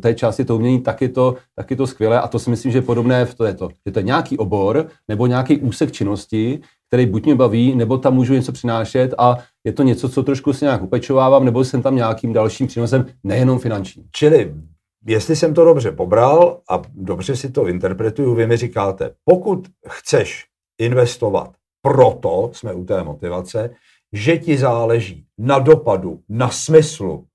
[0.00, 2.72] té části toho umění, tak je, to, tak je to skvělé a to si myslím,
[2.72, 3.68] že je podobné v to je to.
[3.86, 8.14] Že to je nějaký obor nebo nějaký úsek činnosti, který buď mě baví, nebo tam
[8.14, 11.96] můžu něco přinášet a je to něco, co trošku si nějak upečovávám, nebo jsem tam
[11.96, 14.04] nějakým dalším přínosem, nejenom finančním.
[14.12, 14.54] Čili
[15.06, 20.44] jestli jsem to dobře pobral a dobře si to interpretuju, vy mi říkáte, pokud chceš
[20.78, 21.50] investovat,
[21.82, 23.70] proto jsme u té motivace,
[24.16, 27.26] že ti záleží na dopadu, na smyslu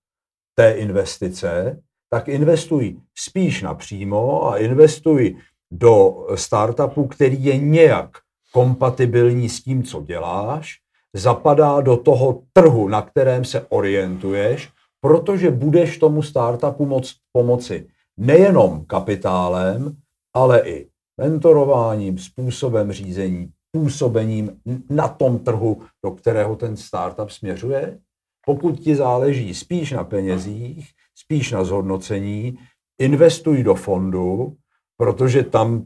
[0.55, 5.37] té investice, tak investuj spíš napřímo a investuj
[5.71, 8.09] do startupu, který je nějak
[8.53, 10.77] kompatibilní s tím, co děláš,
[11.13, 14.69] zapadá do toho trhu, na kterém se orientuješ,
[15.01, 19.95] protože budeš tomu startupu moc pomoci nejenom kapitálem,
[20.33, 27.99] ale i mentorováním, způsobem řízení, působením na tom trhu, do kterého ten startup směřuje?
[28.45, 32.57] Pokud ti záleží spíš na penězích, spíš na zhodnocení,
[32.99, 34.55] investuj do fondu,
[34.97, 35.83] protože tam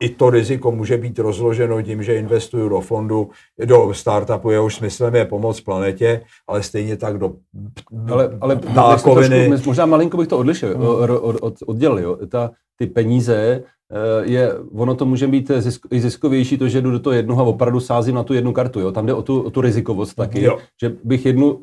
[0.00, 3.30] i to riziko může být rozloženo tím, že investuju do fondu,
[3.64, 7.34] do startupu, jehož smyslem je pomoc planetě, ale stejně tak do
[8.10, 9.48] ale, ale dálkoviny.
[9.48, 10.86] Trošku, možná malinko bych to odlišil, hmm.
[10.86, 11.98] od, od, od, oddělil.
[11.98, 12.18] Jo.
[12.28, 16.90] Ta, ty peníze, eh, je, ono to může být zisk, i ziskovější, to, že jdu
[16.90, 18.80] do toho jednoho a opravdu sázím na tu jednu kartu.
[18.80, 18.92] Jo.
[18.92, 20.58] Tam jde o tu, o tu rizikovost taky, jo.
[20.80, 21.60] že bych jednu,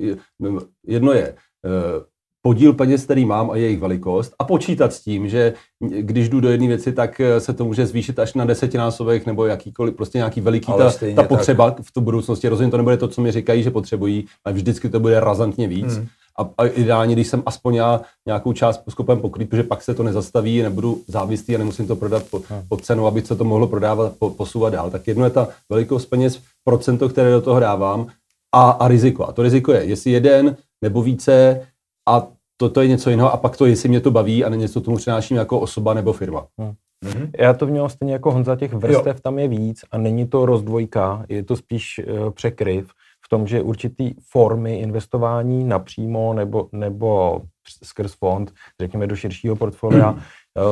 [0.88, 2.15] jedno je eh,
[2.46, 6.50] podíl peněz, který mám a jejich velikost a počítat s tím, že když jdu do
[6.50, 10.42] jedné věci, tak eh, se to může zvýšit až na desetinásobek nebo jakýkoliv, prostě nějaký
[10.42, 11.86] veliký ta, ta potřeba tak.
[11.86, 12.48] v tu budoucnosti.
[12.48, 15.98] Rozhodně to nebude to, co mi říkají, že potřebují, ale vždycky to bude razantně víc.
[15.98, 16.08] Hmm.
[16.40, 20.04] A, a ideálně, když jsem aspoň já nějakou část schopen pokrýt, protože pak se to
[20.04, 22.62] nezastaví, nebudu závislý a nemusím to prodat po, hmm.
[22.70, 24.90] po cenu, aby se to mohlo prodávat, po, posouvat dál.
[24.90, 28.08] Tak jedno je ta velikost peněz, procento, které do toho dávám
[28.56, 29.28] a, a riziko.
[29.28, 31.62] A to riziko je, jestli jeden nebo více
[32.10, 34.82] a to, to je něco jiného a pak to, jestli mě to baví a něco
[34.82, 36.48] tomu přináším jako osoba nebo firma.
[36.58, 36.74] Hmm.
[37.06, 37.30] Mm-hmm.
[37.40, 39.22] Já to vnímám stejně jako Honza, těch vrstev jo.
[39.22, 42.92] tam je víc a není to rozdvojka, je to spíš uh, překryv
[43.26, 47.42] v tom, že určitý formy investování napřímo nebo, nebo
[47.84, 50.22] skrz fond, řekněme do širšího portfolia, mm.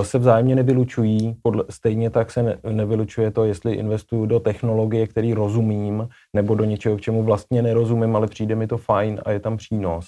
[0.02, 1.36] Se vzájemně nevylučují.
[1.42, 6.66] Podle, stejně tak se ne, nevylučuje to, jestli investuju do technologie, který rozumím, nebo do
[6.66, 10.08] něčeho, k čemu vlastně nerozumím, ale přijde mi to fajn a je tam přínos.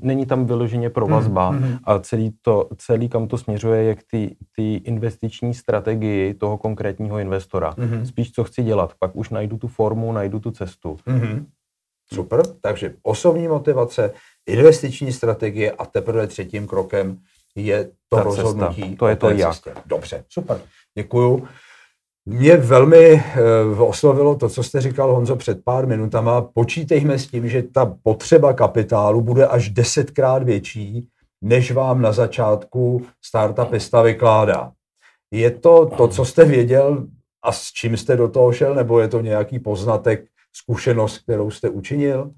[0.00, 1.76] Není tam vyloženě provazba mm.
[1.84, 7.18] a celý, to, celý kam to směřuje, je k ty, ty investiční strategii toho konkrétního
[7.18, 7.74] investora.
[7.76, 8.06] Mm.
[8.06, 8.94] Spíš, co chci dělat.
[8.98, 10.96] Pak už najdu tu formu, najdu tu cestu.
[11.06, 11.46] Mm.
[12.14, 14.12] Super, takže osobní motivace,
[14.46, 17.18] investiční strategie a teprve třetím krokem
[17.54, 18.82] je to Ta rozhodnutí.
[18.82, 18.96] Cesta.
[18.98, 19.52] To je to jak.
[19.54, 19.74] Cestě.
[19.86, 20.60] Dobře, super,
[20.94, 21.48] děkuju.
[22.26, 23.22] Mě velmi
[23.72, 26.42] uh, oslovilo to, co jste říkal, Honzo, před pár minutama.
[26.42, 31.08] Počítejme s tím, že ta potřeba kapitálu bude až desetkrát větší,
[31.42, 34.72] než vám na začátku startupista vykládá.
[35.30, 37.06] Je to to, co jste věděl
[37.42, 41.68] a s čím jste do toho šel, nebo je to nějaký poznatek zkušenost, kterou jste
[41.68, 42.30] učinil.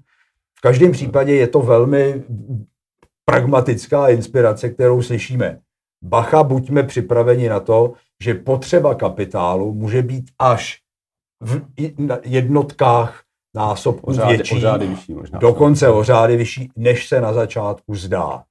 [0.57, 2.23] V každém případě je to velmi
[3.25, 5.59] pragmatická inspirace, kterou slyšíme.
[6.03, 10.81] Bacha, buďme připraveni na to, že potřeba kapitálu může být až
[11.43, 11.61] v
[12.25, 13.23] jednotkách
[13.55, 15.39] násobků o větší, o vyšší možná.
[15.39, 18.35] dokonce o řády vyšší, než se na začátku zdá.
[18.35, 18.43] Uh,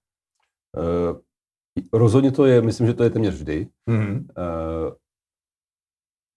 [1.93, 3.69] rozhodně to je, myslím, že to je téměř vždy.
[3.91, 4.15] Mm-hmm.
[4.19, 4.95] Uh,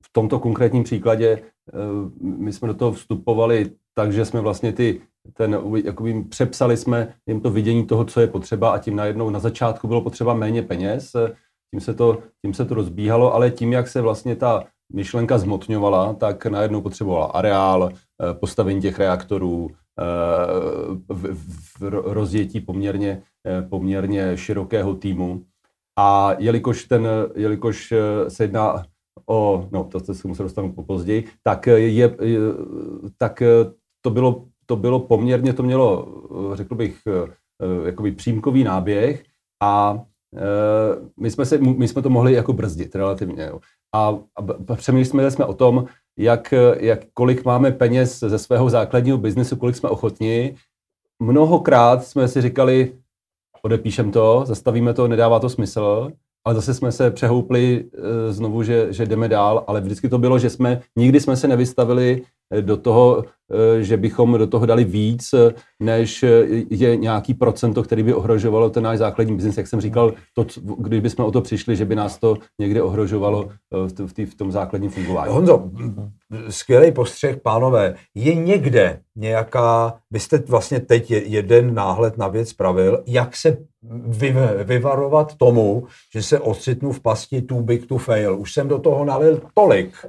[0.04, 1.74] v tomto konkrétním příkladě eh,
[2.22, 5.02] my jsme do toho vstupovali tak, že jsme vlastně ty,
[5.34, 9.40] ten, jakoby přepsali jsme jim to vidění toho, co je potřeba a tím najednou na
[9.40, 11.16] začátku bylo potřeba méně peněz,
[11.72, 14.64] tím se to, tím se to rozbíhalo, ale tím, jak se vlastně ta
[14.94, 20.04] myšlenka zmotňovala, tak najednou potřebovala areál, eh, postavení těch reaktorů, eh,
[21.14, 23.22] v, rozjetí poměrně,
[23.70, 25.44] poměrně širokého týmu.
[26.00, 27.94] A jelikož, ten, jelikož
[28.28, 28.84] se jedná
[29.26, 32.16] o, no to se musel dostanu po později, tak, je,
[33.18, 33.44] tak
[34.02, 36.08] to, bylo, to bylo poměrně, to mělo,
[36.54, 36.98] řekl bych,
[37.86, 39.24] jakoby přímkový náběh
[39.64, 40.00] a
[41.20, 43.44] my jsme, se, my jsme to mohli jako brzdit relativně.
[43.44, 43.60] Jo.
[43.96, 44.20] A,
[44.68, 45.86] a přemýšleli jsme o tom,
[46.18, 50.56] jak, jak, kolik máme peněz ze svého základního biznesu, kolik jsme ochotni.
[51.20, 52.94] Mnohokrát jsme si říkali,
[53.62, 56.12] odepíšem to, zastavíme to, nedává to smysl
[56.48, 57.86] ale zase jsme se přehoupli
[58.30, 62.22] znovu, že, že jdeme dál, ale vždycky to bylo, že jsme, nikdy jsme se nevystavili
[62.62, 65.36] do toho, e, že bychom do toho dali víc,
[65.80, 66.26] než
[66.70, 69.58] je nějaký procento, který by ohrožovalo ten náš základní biznis.
[69.58, 70.46] Jak jsem říkal, to,
[70.78, 74.52] kdyby jsme o to přišli, že by nás to někde ohrožovalo v, v, v tom
[74.52, 75.34] základním fungování.
[75.34, 75.70] Honzo,
[76.50, 77.96] skvělý postřeh, pánové.
[78.16, 83.58] Je někde nějaká, vy jste vlastně teď jeden náhled na věc pravil, jak se
[84.64, 88.40] vyvarovat tomu, že se ocitnu v pasti too big to fail.
[88.40, 90.06] Už jsem do toho nalil tolik,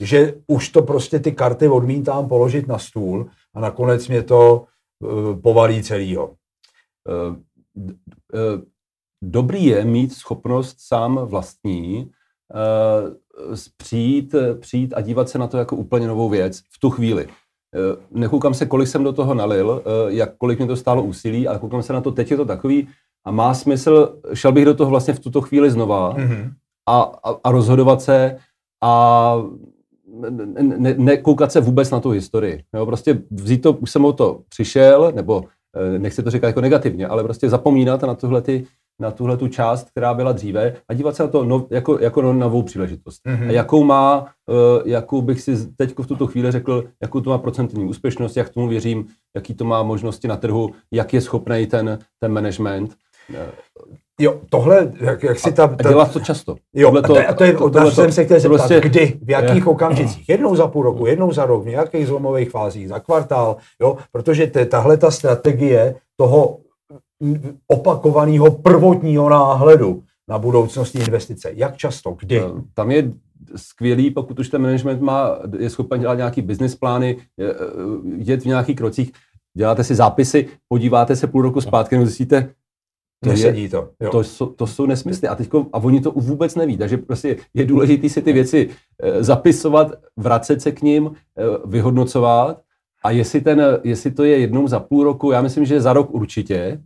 [0.00, 4.64] že už to prostě ty karty odmítám položit na stůl a nakonec mě to
[4.98, 6.26] uh, povalí celýho.
[6.26, 8.62] Uh, uh,
[9.22, 12.10] dobrý je mít schopnost sám vlastní
[13.76, 17.28] přijít, přijít a dívat se na to jako úplně novou věc v tu chvíli.
[18.10, 21.82] Nekoukám se, kolik jsem do toho nalil, jak, kolik mě to stálo úsilí, ale koukám
[21.82, 22.88] se na to, teď je to takový,
[23.24, 26.52] a má smysl, šel bych do toho vlastně v tuto chvíli znova mm-hmm.
[26.86, 28.36] a, a, a rozhodovat se
[28.82, 29.34] a
[30.78, 32.62] ne, ne se vůbec na tu historii.
[32.74, 35.44] Jo, prostě vzít to, už jsem o to přišel, nebo
[35.76, 38.66] eh, nechci to říkat jako negativně, ale prostě zapomínat na tyhle ty,
[39.00, 42.22] na tuhle tu část, která byla dříve a dívat se na to no, jako, jako
[42.22, 43.20] na novou příležitost.
[43.24, 43.48] Mhm.
[43.48, 47.38] A jakou má, uh, jakou bych si teď v tuto chvíli řekl, jakou to má
[47.38, 51.98] procentní úspěšnost, jak tomu věřím, jaký to má možnosti na trhu, jak je schopný ten,
[52.20, 52.94] ten management.
[54.20, 56.56] Jo, tohle, jak, jak si ta, A ta, dělat to často.
[56.74, 59.18] Jo, Tohleto- a to, a to je, to, tohleto- jsem se chtěl zeptat, prostě- kdy,
[59.22, 62.88] v jakých je- okamžicích, jednou za půl roku, jednou za rok, v nějakých zlomových fázích,
[62.88, 66.58] za kvartál, jo, protože te- tahle ta strategie toho
[67.68, 72.40] opakovaného prvotního náhledu na budoucnostní investice, jak často, kdy?
[72.40, 73.12] Eh, Tam je
[73.56, 77.56] skvělý, pokud už ten management má, je schopen dělat nějaký business plány, je, eh,
[78.16, 79.12] jet v nějakých krocích,
[79.56, 82.48] děláte si zápisy, podíváte se půl roku zpátky, no zjistíte,
[83.24, 83.88] to, je, Nesedí to.
[84.00, 84.10] Jo.
[84.10, 87.64] to, jsou, to jsou nesmysly a, teďko, a oni to vůbec neví, takže prostě je
[87.66, 88.68] důležité si ty věci
[89.02, 92.60] eh, zapisovat, vracet se k ním, eh, vyhodnocovat
[93.04, 96.14] a jestli, ten, jestli to je jednou za půl roku, já myslím, že za rok
[96.14, 96.80] určitě,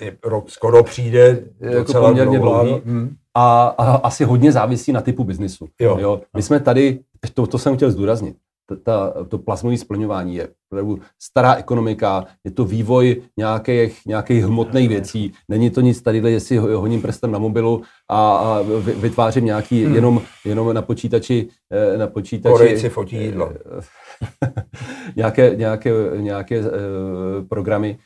[0.00, 2.80] eh, Je Rok skoro přijde, Jako poměrně dlouhý.
[2.84, 3.14] Hm.
[3.34, 5.68] a, a asi hodně závisí na typu biznisu.
[5.80, 6.20] Jo.
[6.36, 6.98] My jsme tady,
[7.34, 8.36] to, to jsem chtěl zdůraznit,
[8.76, 15.32] ta, to plazmové splňování je opravdu stará ekonomika, je to vývoj nějakých, nějakých hmotných věcí,
[15.48, 19.84] není to nic tady, jestli ho- honím prstem na mobilu a, a vy- vytvářím nějaký
[19.84, 19.94] Hmm.
[19.94, 21.48] jenom, jenom na počítači,
[21.94, 23.52] eh, na počítači Korejci fotí jídlo.
[25.16, 26.66] nějaké, nějaké, nějaké uh,
[27.48, 27.98] programy.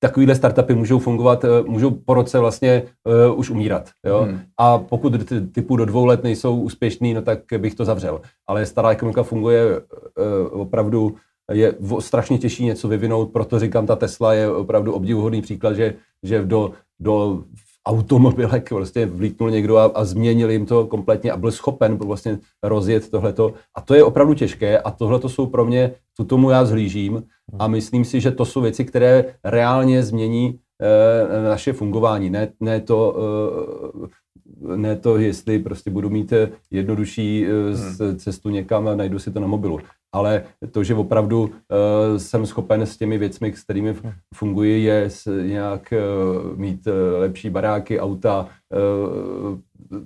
[0.00, 2.82] Takovýhle startupy můžou fungovat, eh, můžou po roce vlastně
[3.30, 3.90] uh, už umírat.
[4.06, 4.20] Jo?
[4.28, 4.40] Hmm.
[4.58, 8.20] A pokud ty- typu do dvou let nejsou úspěšný, no tak bych to zavřel.
[8.46, 11.14] Ale stará ekonomika funguje uh, opravdu,
[11.52, 15.94] je v- strašně těžší něco vyvinout, proto říkám, ta Tesla je opravdu obdivuhodný příklad, že,
[16.22, 17.42] že do, do
[17.86, 23.10] automobilek vlastně vlítnul někdo a, a změnil jim to kompletně a byl schopen vlastně rozjet
[23.10, 23.52] tohleto.
[23.74, 27.22] A to je opravdu těžké a tohle jsou pro mě, tu tomu já zhlížím
[27.58, 32.30] a myslím si, že to jsou věci, které reálně změní eh, naše fungování.
[32.30, 33.16] Ne, ne to,
[34.04, 36.32] eh, ne to, jestli prostě budu mít
[36.70, 39.80] jednodušší s- cestu někam a najdu si to na mobilu.
[40.14, 41.50] Ale to, že opravdu uh,
[42.16, 44.02] jsem schopen s těmi věcmi, s kterými f-
[44.34, 45.92] funguji, je s, nějak
[46.52, 48.46] uh, mít uh, lepší baráky, auta.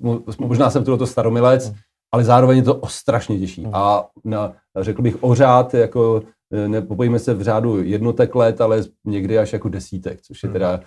[0.01, 1.73] Uh, možná jsem tohoto staromilec,
[2.15, 3.67] ale zároveň je to strašně těžší.
[3.73, 6.23] A na, řekl bych ořád, jako
[6.69, 10.81] nepopojíme se v řádu jednotek let, ale někdy až jako desítek, což je teda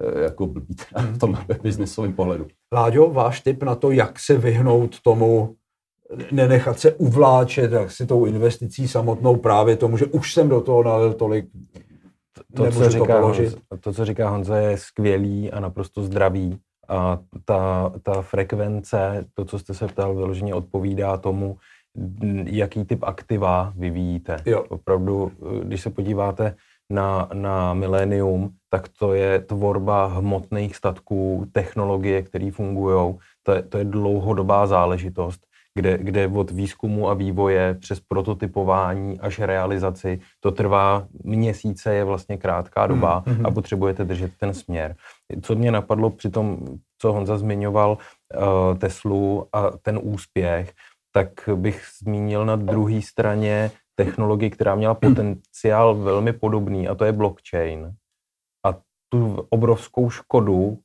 [0.00, 2.46] eh, jako blbý teda v tom biznesovém pohledu.
[2.74, 5.56] Láďo, váš tip na to, jak se vyhnout tomu,
[6.32, 10.82] nenechat se uvláčet jak si tou investicí samotnou právě tomu, že už jsem do toho
[10.82, 11.46] nalil tolik,
[12.54, 13.44] to, co to říká položit.
[13.44, 16.58] Honza, to, co říká Honza, je skvělý a naprosto zdravý.
[16.88, 21.56] A ta, ta frekvence, to, co jste se ptal, vyloženě odpovídá tomu,
[22.44, 24.36] jaký typ aktiva vyvíjíte.
[24.46, 24.64] Jo.
[24.68, 26.54] Opravdu, eh, když se podíváte
[26.92, 33.14] na, na Millennium, tak to je tvorba hmotných statků, technologie, které fungují.
[33.42, 35.40] To, je- to je dlouhodobá záležitost,
[35.74, 42.36] kde, kde od výzkumu a vývoje přes prototypování až realizaci to trvá měsíce, je vlastně
[42.36, 43.46] krátká doba Mhm.
[43.46, 44.96] a potřebujete držet ten směr.
[45.42, 46.58] Co mě napadlo při tom,
[46.98, 47.98] co Honza zmiňoval,
[48.36, 50.72] uh, Teslu a ten úspěch,
[51.12, 57.12] tak bych zmínil na druhé straně technologii, která měla potenciál velmi podobný, a to je
[57.12, 57.92] blockchain.
[58.66, 60.78] A tu obrovskou škodu,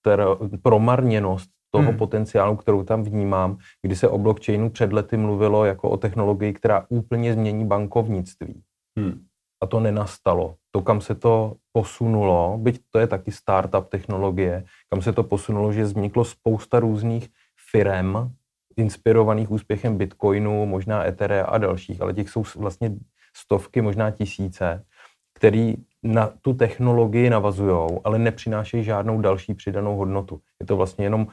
[0.00, 0.26] která,
[0.62, 1.98] promarněnost toho Hmm.
[1.98, 6.86] potenciálu, kterou tam vnímám, kdy se o blockchainu před lety mluvilo jako o technologii, která
[6.88, 8.62] úplně změní bankovnictví.
[8.98, 9.24] Hmm.
[9.62, 10.54] A to nenastalo.
[10.70, 15.72] To, kam se to posunulo, byť to je taky startup technologie, kam se to posunulo,
[15.72, 17.28] že vzniklo spousta různých
[17.70, 18.30] firem,
[18.76, 22.92] inspirovaných úspěchem Bitcoinu, možná Etherea a dalších, ale těch jsou vlastně
[23.36, 24.84] stovky, možná tisíce,
[25.34, 30.40] který na tu technologii navazují, ale nepřinášejí žádnou další přidanou hodnotu.
[30.60, 31.26] Je to vlastně jenom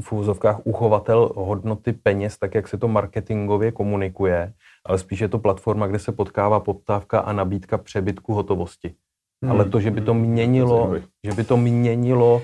[0.00, 4.52] v úzovkách uchovatel hodnoty peněz, tak jak se to marketingově komunikuje,
[4.86, 8.94] ale spíš je to platforma, kde se potkává poptávka a nabídka přebytku hotovosti.
[9.42, 9.52] Hmm.
[9.52, 10.22] Ale to, že by to Hmm.
[10.22, 12.42] měnilo, že by to měnilo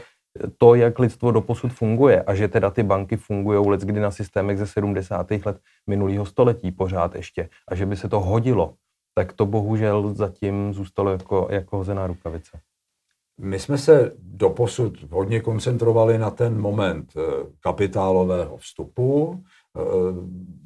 [0.58, 4.58] to, jak lidstvo doposud funguje a že teda ty banky fungují let kdy na systémech
[4.58, 5.30] ze 70.
[5.30, 8.74] let minulého století pořád ještě a že by se to hodilo,
[9.14, 12.60] tak to bohužel zatím zůstalo jako, jako hozená rukavice.
[13.40, 17.20] My jsme se doposud hodně koncentrovali na ten moment eh,
[17.60, 19.42] kapitálového vstupu,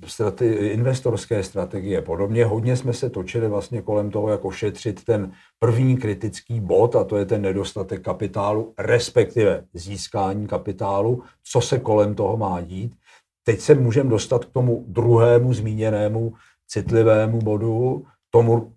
[0.07, 2.45] strate, investorské strategie podobně.
[2.45, 7.17] Hodně jsme se točili vlastně kolem toho, jak ošetřit ten první kritický bod, a to
[7.17, 12.95] je ten nedostatek kapitálu, respektive získání kapitálu, co se kolem toho má dít.
[13.45, 16.35] Teď se můžeme dostat k tomu druhému zmíněnému
[16.69, 18.73] citlivému bodu, tomu,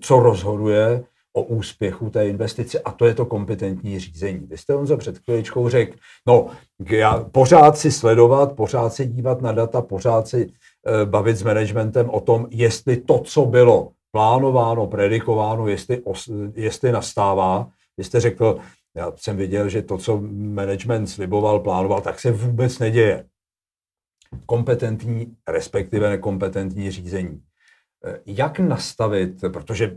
[0.00, 1.04] co rozhoduje
[1.36, 4.46] o úspěchu té investice a to je to kompetentní řízení.
[4.46, 6.46] Vy jste on za před chvíličkou řekl, no
[6.90, 10.52] já pořád si sledovat, pořád se dívat na data, pořád si
[10.86, 16.92] e, bavit s managementem o tom, jestli to, co bylo plánováno, predikováno, jestli, os, jestli
[16.92, 17.68] nastává.
[17.96, 18.58] Vy jste řekl,
[18.96, 23.24] já jsem viděl, že to, co management sliboval, plánoval, tak se vůbec neděje.
[24.46, 27.42] Kompetentní, respektive nekompetentní řízení.
[28.04, 29.96] E, jak nastavit, protože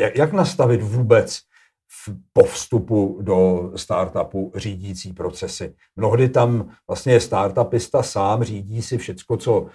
[0.00, 1.40] jak, jak nastavit vůbec
[1.88, 5.74] v, po vstupu do startupu řídící procesy.
[5.96, 9.66] Mnohdy tam vlastně startupista sám řídí si všecko, co,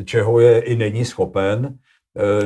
[0.00, 1.78] e, čeho je i není schopen.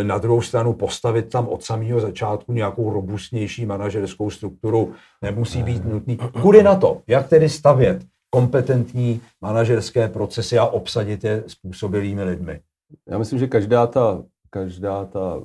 [0.00, 4.92] E, na druhou stranu postavit tam od samého začátku nějakou robustnější manažerskou strukturu
[5.22, 6.16] nemusí být nutný.
[6.42, 7.03] Kudy na to?
[7.07, 12.61] Jak tedy stavět kompetentní manažerské procesy a obsadit je způsobilými lidmi?
[13.09, 15.40] Já myslím, že každá ta, každá ta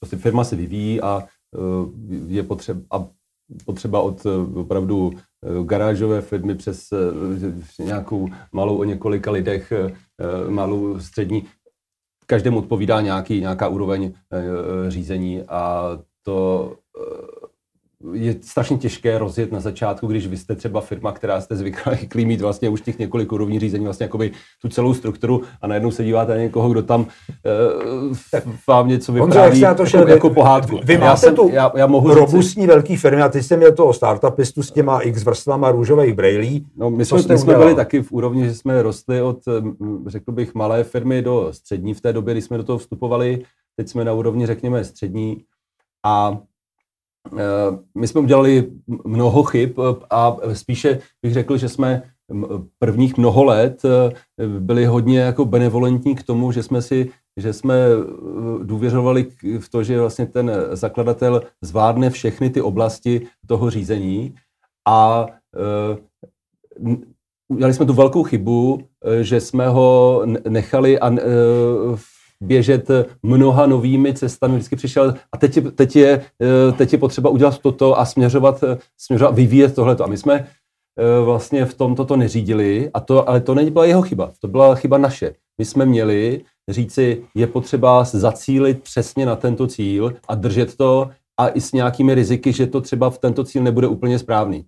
[0.00, 1.24] prostě firma se vyvíjí a
[1.54, 1.58] eh,
[2.26, 3.06] je potřeba, a
[3.64, 6.88] potřeba od eh, opravdu eh, garážové firmy přes
[7.78, 9.72] nějakou malou o několika lidech,
[10.48, 11.44] malou střední,
[12.26, 14.12] každému odpovídá nějaký, nějaká úroveň
[14.88, 15.90] řízení a
[16.22, 16.76] to
[18.12, 22.40] je strašně těžké rozjet na začátku, když vy jste třeba firma, která jste zvyklá mít
[22.40, 24.32] vlastně už těch několik úrovní řízení, vlastně jakoby
[24.62, 27.06] tu celou strukturu a najednou se díváte na někoho, kdo tam uh,
[28.68, 30.80] vám něco vypráví Honzo, to jako, jako pohádku.
[30.84, 33.56] Vy máte já jsem, tu já, já mohu robustní říct, velký firmy a ty jste
[33.56, 36.66] měl toho startupistu s těma x vrstvama růžových brejlí.
[36.76, 39.38] No, my jsme, my jsme byli taky v úrovni, že jsme rostli od,
[40.06, 43.42] řekl bych, malé firmy do střední v té době, kdy jsme do toho vstupovali.
[43.76, 45.44] Teď jsme na úrovni, řekněme, střední.
[46.06, 46.57] A Eh,
[47.94, 48.70] my jsme udělali
[49.04, 52.02] mnoho chyb eh, a spíše bych řekl, že jsme
[52.78, 57.10] prvních mnoho let eh, byli hodně jako benevolentní k tomu, že jsme si
[57.40, 57.74] že jsme
[58.62, 59.26] důvěřovali
[59.58, 64.34] v to, že vlastně ten zakladatel zvládne všechny ty oblasti toho řízení.
[64.88, 65.26] A
[67.48, 68.82] udělali jsme tu velkou chybu,
[69.20, 71.10] že jsme ho nechali a
[72.40, 72.88] běžet
[73.22, 77.58] mnoha novými cestami, vždycky přišel a teď je, teď je, eh, teď je potřeba udělat
[77.58, 80.04] toto a směřovat, eh, směřovat vyvíjet tohleto.
[80.04, 80.46] A my jsme
[81.00, 84.74] eh, vlastně v tom toto neřídili, a to, ale to nebyla jeho chyba, to byla
[84.74, 85.34] chyba naše.
[85.58, 91.10] My jsme měli říci, je potřeba zacílit přesně na tento cíl a držet to
[91.40, 94.64] a i s nějakými riziky, že to třeba v tento cíl nebude úplně správný.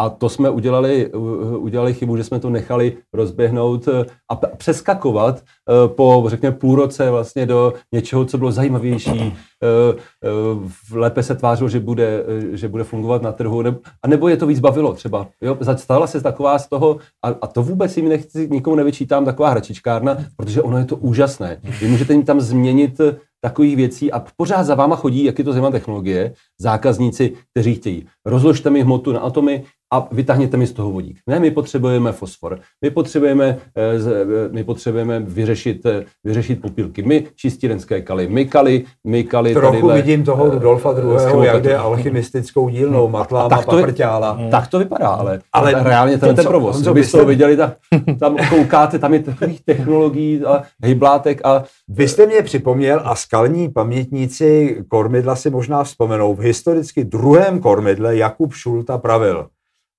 [0.00, 1.12] A to jsme udělali,
[1.58, 7.10] udělali chybu, že jsme to nechali rozběhnout eh, a přeskakovat eh, po, řekněme, půl roce
[7.10, 13.22] vlastně do něčeho, co bylo zajímavější, eh, lépe se tvářilo, že bude, že bude fungovat
[13.22, 13.62] na trhu,
[14.02, 15.28] a nebo je to víc bavilo třeba.
[15.40, 15.58] Jo?
[15.76, 20.16] Stala se taková z toho, a, a to vůbec jim nechci, nikomu nevyčítám, taková hračičkárna,
[20.36, 21.60] protože ono je to úžasné.
[21.80, 23.00] Vy můžete jim tam změnit
[23.44, 28.06] takových věcí a pořád za váma chodí, jak je to zajímavá technologie, zákazníci, kteří chtějí.
[28.24, 31.18] Rozložte mi hmotu na atomy, a vytáhněte mi z toho vodík.
[31.26, 37.24] Ne, my potřebujeme fosfor, my potřebujeme, eh, eh, my potřebujeme vyřešit, eh, vyřešit popílky, my
[37.36, 39.52] čistírenské kaly, my kaly, my kaly.
[39.52, 43.12] Trochu tadyhle, vidím toho Rudolfa II., jak jde alchymistickou dílnou, hmm.
[43.12, 44.32] matláma, tak to, paprťála.
[44.32, 44.50] Hmm.
[44.50, 46.76] Tak to vypadá, ale, ale reálně ten, ten provoz.
[46.76, 47.76] Honzo, byste to viděli, tak,
[48.20, 51.64] tam koukáte, tam je takových technologií a hyblátek a...
[51.88, 58.16] Vy jste mě připomněl a skalní pamětníci kormidla si možná vzpomenou, v historicky druhém kormidle
[58.16, 59.46] Jakub Šulta pravil,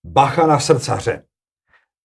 [0.05, 1.23] bacha na srdcaře.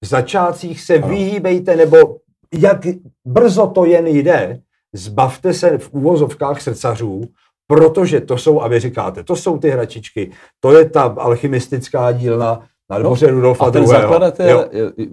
[0.04, 1.08] V začátcích se ano.
[1.08, 2.16] vyhýbejte, nebo
[2.54, 2.86] jak
[3.24, 4.60] brzo to jen jde,
[4.92, 7.22] zbavte se v úvozovkách srdcařů,
[7.66, 10.30] protože to jsou, a vy říkáte, to jsou ty hračičky,
[10.60, 13.88] to je ta alchymistická dílna na dvoře no, Rudolfa A ten II.
[13.88, 14.70] zakladatel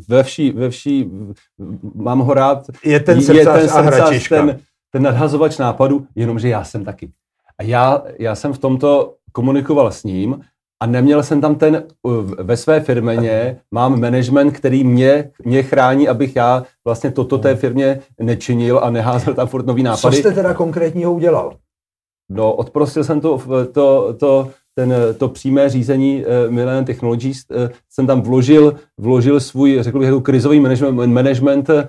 [0.07, 1.11] ve vší, ve vší,
[1.95, 4.29] mám ho rád, je ten srdcař, je ten srdcař.
[4.29, 4.59] Ten,
[4.91, 7.11] ten nadhazovač nápadu, jenomže já jsem taky.
[7.57, 10.41] A já, já jsem v tomto komunikoval s ním
[10.83, 11.83] a neměl jsem tam ten,
[12.39, 17.99] ve své firmě mám management, který mě, mě chrání, abych já vlastně toto té firmě
[18.19, 20.15] nečinil a neházel tam furt nový nápady.
[20.15, 21.53] Co jste teda konkrétního udělal?
[22.31, 28.07] No, odprostil jsem to, to, to, ten, to přímé řízení uh, Millennium Technologies, uh, jsem
[28.07, 31.83] tam vložil, vložil svůj, řekl bych, jako krizový management, management uh,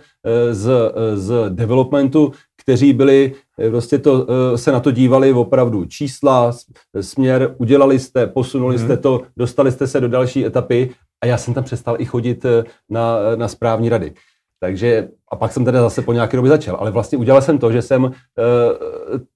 [0.51, 0.73] z, uh,
[1.15, 2.33] z developmentu,
[2.67, 6.53] kteří byli, eh, prostě to, eh, se na to dívali opravdu čísla,
[7.01, 8.87] směr, udělali jste, posunuli hmm.
[8.87, 10.91] jste to, dostali jste se do další etapy
[11.23, 14.13] a já jsem tam přestal i chodit eh, na, na správní rady.
[14.61, 17.73] Takže, a pak jsem teda zase po nějaké době začal, ale vlastně udělal jsem to,
[17.73, 18.11] že jsem uh,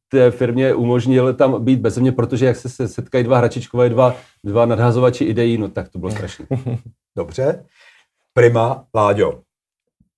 [0.09, 4.15] té firmě umožnil tam být bez mě, protože jak se setkají dva hračičkové, dva,
[4.45, 6.47] dva nadhazovači ideí, no tak to bylo strašné.
[7.17, 7.65] Dobře.
[8.35, 9.41] Prima, Láďo,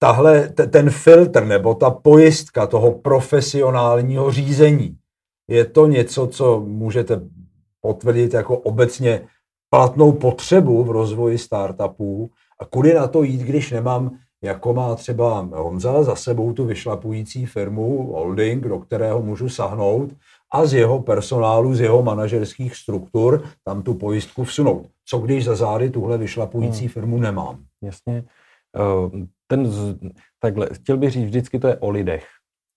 [0.03, 4.97] tahle, ten filtr nebo ta pojistka toho profesionálního řízení
[5.49, 7.21] Je to něco, co můžete
[7.81, 9.23] potvrdit jako obecně
[9.71, 12.31] platnou potřebu v rozvoji startupů
[12.61, 14.11] a kudy na to jít, když nemám,
[14.45, 20.11] jako má třeba Honza za sebou tu vyšlapující firmu, holding, do kterého můžu sahnout
[20.53, 24.87] a z jeho personálu, z jeho manažerských struktur tam tu pojistku vsunout.
[25.07, 26.89] Co když za zády tuhle vyšlapující hmm.
[26.89, 27.59] firmu nemám?
[27.83, 28.25] Jasně.
[29.53, 29.73] Ten,
[30.41, 32.27] takhle, chtěl bych říct, vždycky to je o lidech.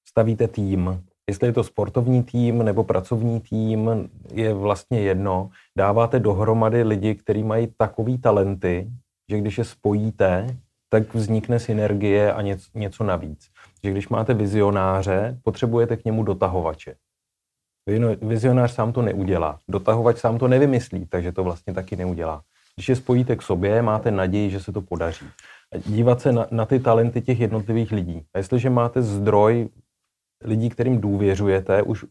[0.10, 5.50] Stavíte tým, jestli je to sportovní tým nebo pracovní tým, je vlastně jedno.
[5.78, 8.88] Dáváte dohromady lidi, kteří mají takový talenty,
[9.30, 10.58] že když je spojíte,
[10.90, 13.50] tak vznikne synergie a něco, něco navíc.
[13.84, 16.96] Že když máte vizionáře, potřebujete k němu dotahovače.
[18.22, 19.60] Vizionář sám to neudělá.
[19.68, 22.42] Dotahovač sám to nevymyslí, takže to vlastně taky neudělá.
[22.76, 25.26] Když je spojíte k sobě, máte naději, že se to podaří.
[25.86, 28.26] Dívat se na, na ty talenty těch jednotlivých lidí.
[28.34, 29.70] A jestliže máte zdroj
[30.44, 32.06] lidí, kterým důvěřujete už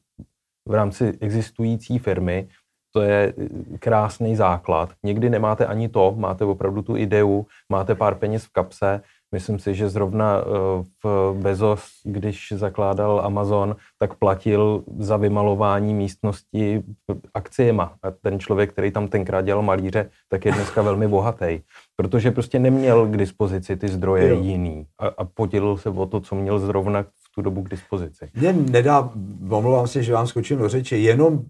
[0.69, 2.49] v rámci existující firmy,
[2.95, 3.35] to je
[3.79, 4.93] krásný základ.
[5.03, 9.01] Někdy nemáte ani to, máte opravdu tu ideu, máte pár peněz v kapse.
[9.35, 10.45] Myslím si, že zrovna eh,
[11.05, 16.83] v Bezos, když zakládal Amazon, tak platil za vymalování místnosti
[17.35, 17.95] akciema.
[18.03, 21.61] A ten člověk, který tam tenkrát dělal malíře, tak je dneska velmi bohatý,
[21.97, 24.41] protože prostě neměl k dispozici ty zdroje jo.
[24.43, 27.05] jiný a, a podělil se o to, co měl zrovna
[27.35, 28.31] tu dobu k dispozici.
[28.35, 29.11] Mně nedá,
[29.51, 31.43] omlouvám se, že vám skočím do řeči, jenom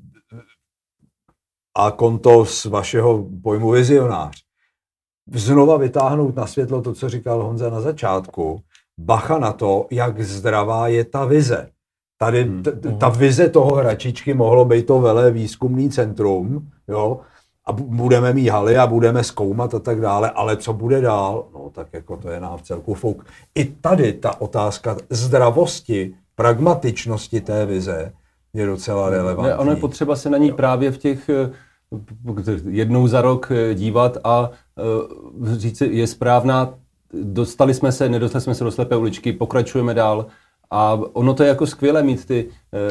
[1.76, 4.43] a konto z vašeho pojmu vizionář.
[5.32, 8.60] Znova vytáhnout na světlo to, co říkal Honza na začátku,
[8.98, 11.68] bacha na to, jak zdravá je ta vize.
[12.18, 12.62] Tady hmm.
[12.62, 17.20] t- t- ta vize toho hračičky mohlo být to velé výzkumný centrum, jo,
[17.66, 21.70] a budeme mít haly a budeme zkoumat a tak dále, ale co bude dál, no
[21.74, 23.24] tak jako to je nám v celku fouk.
[23.54, 28.12] I tady ta otázka zdravosti, pragmatičnosti té vize
[28.52, 29.50] je docela relevantní.
[29.50, 31.50] Ne, ono je potřeba se na ní právě v těch eh,
[32.68, 36.74] jednou za rok eh, dívat a uh, říct je správná,
[37.22, 40.26] dostali jsme se, nedostali jsme se do slepé uličky, pokračujeme dál.
[40.70, 42.48] A ono to je jako skvělé mít ty,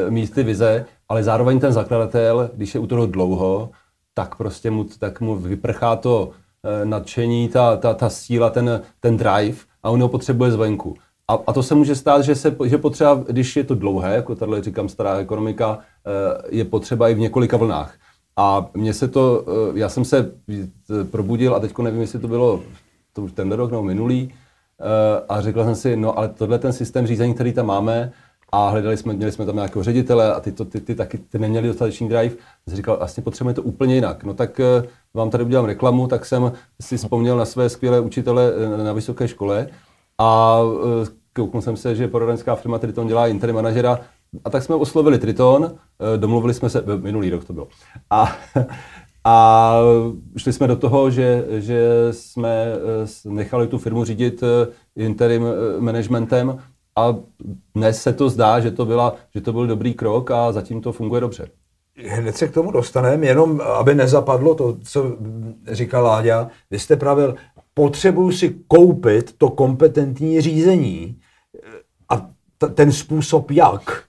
[0.09, 3.69] mít ty vize, ale zároveň ten zakladatel, když je u toho dlouho,
[4.13, 6.31] tak prostě mu, tak mu vyprchá to
[6.63, 10.95] eh, nadšení, ta, ta, ta síla, ten, ten drive a on ho potřebuje zvenku.
[11.27, 14.35] A, a to se může stát, že, se, že potřeba, když je to dlouhé, jako
[14.35, 17.95] tady říkám stará ekonomika, eh, je potřeba i v několika vlnách.
[18.37, 20.31] A mně se to, eh, já jsem se
[21.11, 22.63] probudil a teď nevím, jestli to bylo
[23.13, 24.33] to už ten rok nebo minulý,
[25.29, 28.11] a řekl jsem si, no ale tohle ten systém řízení, který tam máme,
[28.55, 31.39] a hledali jsme, měli jsme tam nějakého ředitele a ty, to, ty, ty taky ty
[31.39, 32.35] neměli dostatečný drive.
[32.67, 34.23] Jsem říkal, vlastně potřebujeme to úplně jinak.
[34.23, 38.51] No tak eh, vám tady udělám reklamu, tak jsem si vzpomněl na své skvělé učitele
[38.79, 39.67] eh, na vysoké škole
[40.17, 40.59] a
[41.03, 43.99] eh, kouknul jsem se, že poradenská firma Triton dělá interim manažera
[44.45, 45.75] a tak jsme oslovili Triton,
[46.17, 47.67] domluvili jsme se, minulý rok to bylo.
[48.09, 48.35] A,
[49.23, 49.77] a
[50.37, 52.65] šli jsme do toho, že, že jsme
[53.25, 54.43] nechali tu firmu řídit
[54.95, 55.43] interim
[55.79, 56.59] managementem
[56.95, 57.15] a
[57.75, 60.91] dnes se to zdá, že to, byla, že to byl dobrý krok a zatím to
[60.91, 61.49] funguje dobře.
[61.97, 65.17] Hned se k tomu dostaneme, jenom aby nezapadlo to, co
[65.71, 66.47] říkal Láďa.
[66.71, 67.35] Vy jste pravil,
[67.73, 71.19] potřebuju si koupit to kompetentní řízení
[72.09, 74.03] a t- ten způsob jak,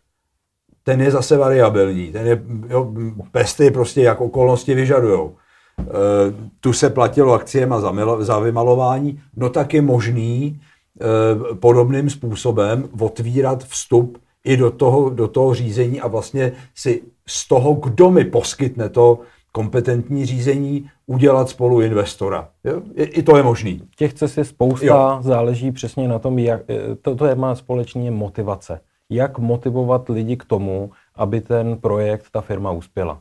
[0.85, 2.13] ten je zase variabilní.
[2.13, 2.93] Ten je, jo,
[3.33, 5.37] pesty prostě jak okolnosti vyžadujou.
[5.81, 5.85] E,
[6.61, 10.61] tu se platilo akciema za, za vymalování, no tak je možný,
[11.01, 17.49] Eh, podobným způsobem otvírat vstup i do toho, do toho řízení a vlastně si z
[17.49, 19.19] toho, kdo mi poskytne to
[19.53, 22.49] kompetentní řízení, udělat spolu investora.
[22.65, 22.83] Jo?
[22.95, 23.83] I to je možný.
[23.97, 25.19] Těch cest je spousta, jo.
[25.21, 28.81] záleží přesně na tom, jak, eh, to, to je má společně motivace.
[29.15, 33.21] Jak motivovat lidi k tomu, aby ten projekt, ta firma uspěla.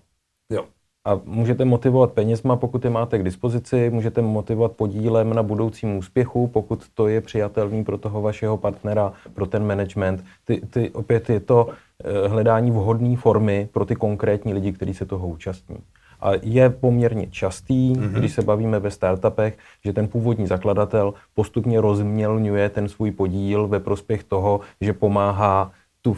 [0.49, 0.65] Jo.
[1.05, 6.47] A můžete motivovat penězma, pokud je máte k dispozici, můžete motivovat podílem na budoucím úspěchu,
[6.47, 10.23] pokud to je přijatelný pro toho vašeho partnera, pro ten management.
[10.45, 15.05] Ty, ty, opět je to eh, hledání vhodné formy pro ty konkrétní lidi, kteří se
[15.05, 15.77] toho účastní.
[16.23, 18.11] A je poměrně častý, mm-hmm.
[18.11, 23.79] když se bavíme ve startupech, že ten původní zakladatel postupně rozmělňuje ten svůj podíl ve
[23.79, 25.71] prospěch toho, že pomáhá
[26.03, 26.17] tu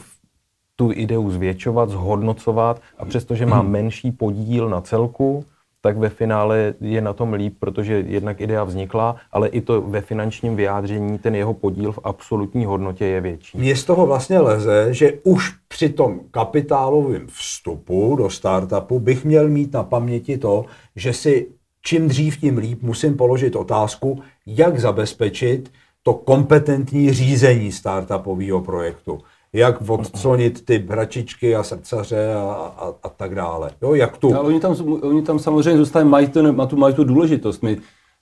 [0.75, 3.71] tu ideu zvětšovat, zhodnocovat a přestože má hmm.
[3.71, 5.45] menší podíl na celku,
[5.81, 10.01] tak ve finále je na tom líp, protože jednak idea vznikla, ale i to ve
[10.01, 13.57] finančním vyjádření ten jeho podíl v absolutní hodnotě je větší.
[13.57, 19.49] Mně z toho vlastně leze, že už při tom kapitálovém vstupu do startupu bych měl
[19.49, 20.65] mít na paměti to,
[20.95, 21.47] že si
[21.81, 25.71] čím dřív, tím líp musím položit otázku, jak zabezpečit
[26.03, 29.21] to kompetentní řízení startupového projektu
[29.55, 33.71] jak odclonit ty hračičky a srdcaře a, a, a tak dále.
[33.81, 34.35] Jo, jak tu...
[34.35, 37.63] Ale oni tam, oni tam samozřejmě zůstávají, mají, ten, mají, tu, mají tu důležitost.
[37.63, 37.77] My,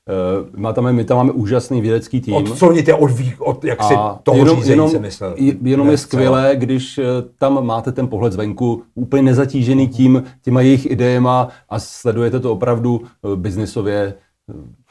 [0.09, 2.33] Uh, my, tam, my tam máme úžasný vědecký tým.
[2.33, 5.35] Odclonit je od, od jak si toho jenom, řízení jenom, myslel.
[5.63, 7.03] Jenom je skvělé, když uh,
[7.37, 13.01] tam máte ten pohled zvenku, úplně nezatížený tím, těma jejich idejema a sledujete to opravdu
[13.21, 14.13] uh, biznisově.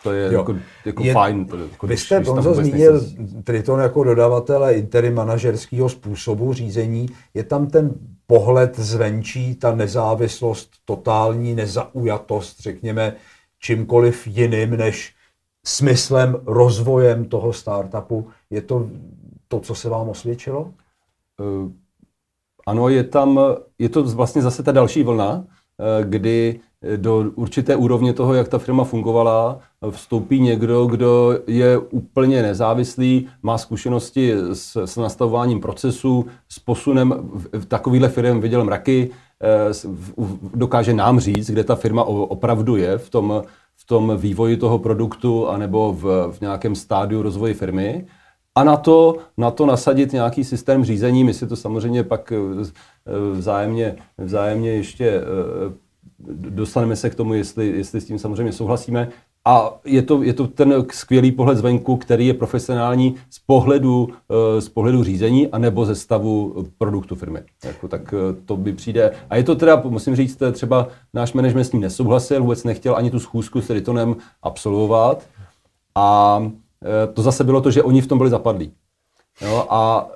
[0.03, 0.38] To je jo.
[0.38, 1.44] jako, jako je, fajn.
[1.44, 3.00] To, jako, vy jste, Bonzo, zmínil
[3.44, 7.09] Triton jako dodavatele interim manažerského způsobu řízení.
[7.34, 7.94] Je tam ten
[8.26, 13.16] pohled zvenčí, ta nezávislost, totální nezaujatost, řekněme,
[13.59, 15.14] čímkoliv jiným než
[15.66, 18.28] smyslem, rozvojem toho startupu.
[18.50, 18.88] Je to
[19.48, 20.61] to, co se vám osvědčilo?
[21.40, 21.70] Uh,
[22.66, 23.40] ano, je tam,
[23.78, 25.44] je to vlastně zase ta další vlna, uh,
[26.05, 26.61] kdy
[26.97, 29.59] do určité úrovně toho, jak ta firma fungovala,
[29.91, 37.14] vstoupí někdo, kdo je úplně nezávislý, má zkušenosti s, s nastavováním procesů, s posunem,
[37.53, 39.11] v takovýhle firm viděl mraky,
[39.43, 39.72] eh,
[40.55, 43.43] dokáže nám říct, kde ta firma opravdu je v tom,
[43.76, 48.07] v tom vývoji toho produktu anebo v, v nějakém stádiu rozvoje firmy.
[48.55, 52.62] A na to, na to nasadit nějaký systém řízení, my si to samozřejmě pak eh,
[53.33, 55.22] vzájemně, vzájemně ještě eh,
[56.34, 59.08] dostaneme se k tomu, jestli, jestli s tím samozřejmě souhlasíme.
[59.44, 64.60] A je to, je to ten skvělý pohled zvenku, který je profesionální z pohledu, eh,
[64.60, 67.42] z pohledu řízení anebo ze stavu produktu firmy.
[67.64, 69.12] Jako, tak eh, to by přijde.
[69.30, 73.10] A je to teda, musím říct, třeba náš management s tím nesouhlasil, vůbec nechtěl ani
[73.10, 75.26] tu schůzku s Ritonem absolvovat.
[75.94, 76.38] A
[76.84, 78.72] eh, to zase bylo to, že oni v tom byli zapadlí.
[79.40, 80.08] Jo, a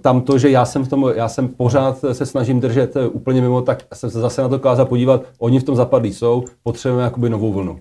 [0.00, 3.62] tam to, že já jsem v tom, já jsem pořád se snažím držet úplně mimo,
[3.62, 7.30] tak jsem se zase na to kázal podívat, oni v tom zapadlí jsou, potřebujeme jakoby
[7.30, 7.78] novou vlnu.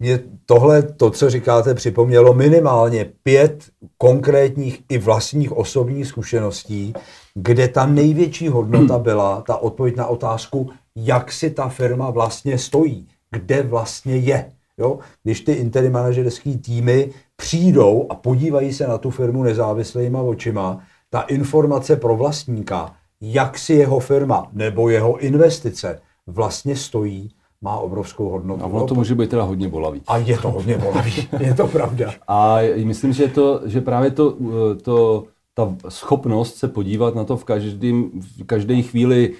[0.00, 3.64] Mě tohle, to, co říkáte, připomnělo minimálně pět
[3.98, 6.92] konkrétních i vlastních osobních zkušeností,
[7.34, 13.06] kde ta největší hodnota byla ta odpověď na otázku, jak si ta firma vlastně stojí,
[13.30, 14.52] kde vlastně je.
[14.78, 14.98] Jo?
[15.22, 20.80] Když ty interim manažerské týmy přijdou a podívají se na tu firmu nezávislýma očima,
[21.10, 27.30] ta informace pro vlastníka, jak si jeho firma nebo jeho investice vlastně stojí,
[27.60, 28.64] má obrovskou hodnotu.
[28.64, 30.02] A ono to může být teda hodně bolavý.
[30.06, 32.12] A je to hodně bolavý, je to pravda.
[32.28, 34.36] A myslím, že, to, že právě to,
[34.82, 39.34] to, ta schopnost se podívat na to v, každým, v každé chvíli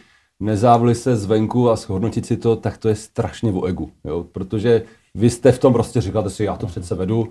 [0.93, 3.91] se zvenku a shodnotit si to, tak to je strašně o egu.
[4.05, 4.25] Jo?
[4.33, 4.83] Protože
[5.15, 7.29] vy jste v tom prostě říkáte si, já to přece vedu,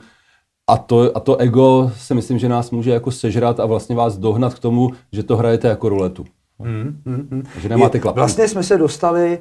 [0.68, 4.18] a to, a to ego si myslím, že nás může jako sežrat a vlastně vás
[4.18, 6.26] dohnat k tomu, že to hrajete jako ruletu.
[6.60, 7.44] Hmm, hmm, hmm.
[7.62, 8.20] Že nemáte klapky.
[8.20, 9.40] Vlastně jsme se dostali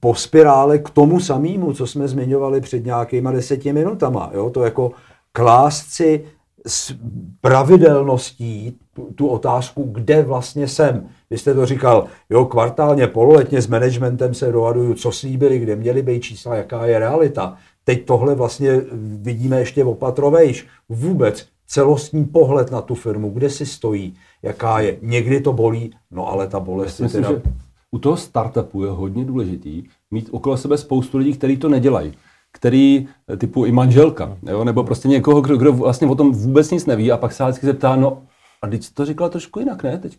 [0.00, 4.30] po spirále k tomu samému, co jsme zmiňovali před nějakýma deseti minutama.
[4.34, 4.50] Jo?
[4.50, 4.92] To jako
[5.32, 6.24] klást si
[6.66, 6.94] s
[7.40, 8.78] pravidelností
[9.14, 11.08] tu otázku, kde vlastně jsem.
[11.30, 16.02] Vy jste to říkal, jo, kvartálně, pololetně s managementem se dohaduju, co slíbili, kde měly
[16.02, 17.56] být čísla, jaká je realita.
[17.84, 18.80] Teď tohle vlastně
[19.20, 20.66] vidíme ještě opatrovejš.
[20.88, 24.98] Vůbec celostní pohled na tu firmu, kde si stojí, jaká je.
[25.02, 27.28] Někdy to bolí, no ale ta bolest je teda...
[27.28, 27.42] Že
[27.90, 32.12] u toho startupu je hodně důležitý mít okolo sebe spoustu lidí, kteří to nedělají
[32.52, 33.08] který
[33.38, 34.64] typu i manželka, jo?
[34.64, 37.66] nebo prostě někoho, kdo, kdo vlastně o tom vůbec nic neví a pak se vždycky
[37.66, 38.22] zeptá, no
[38.62, 39.98] a teď jsi to říkala trošku jinak, ne?
[39.98, 40.18] Teď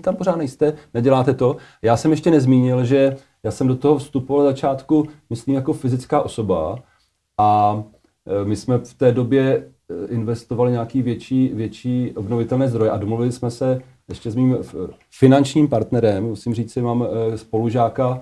[0.00, 1.56] tam pořád nejste, neděláte to.
[1.82, 6.78] Já jsem ještě nezmínil, že já jsem do toho vstupoval začátku, myslím, jako fyzická osoba
[7.40, 7.84] a
[8.42, 13.32] e, my jsme v té době e, investovali nějaký větší, větší obnovitelné zdroje a domluvili
[13.32, 14.56] jsme se ještě s mým
[15.10, 18.20] finančním partnerem, musím říct si, mám spolužáka,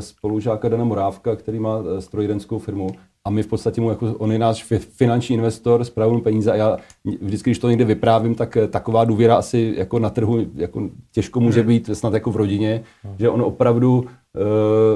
[0.00, 2.88] spolužáka Dana Morávka, který má strojírenskou firmu
[3.26, 6.76] a my v podstatě mu, jako on je náš finanční investor, spravujeme peníze a já
[7.20, 11.60] vždycky, když to někde vyprávím, tak taková důvěra asi jako na trhu jako těžko může
[11.60, 11.68] hmm.
[11.68, 12.82] být snad jako v rodině,
[13.18, 14.04] že on opravdu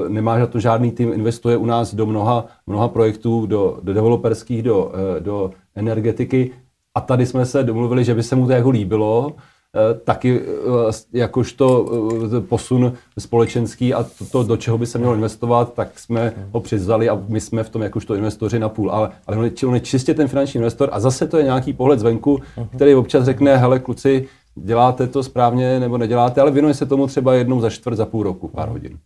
[0.07, 4.63] nemá za to žádný tým, investuje u nás do mnoha, mnoha projektů, do, do developerských,
[4.63, 6.51] do, uh, do energetiky
[6.95, 9.35] a tady jsme se domluvili, že by se mu to jako líbilo,
[9.75, 11.89] Eh, taky eh, jakožto
[12.37, 16.59] eh, posun společenský a to, to, do čeho by se mělo investovat, tak jsme ho
[16.59, 18.91] přizvali a my jsme v tom jakožto investoři na půl.
[18.91, 21.73] Ale, ale on, je, on je čistě ten finanční investor a zase to je nějaký
[21.73, 22.41] pohled zvenku,
[22.75, 27.33] který občas řekne, hele kluci, děláte to správně nebo neděláte, ale věnuje se tomu třeba
[27.33, 28.99] jednou za čtvrt, za půl roku, pár hodin.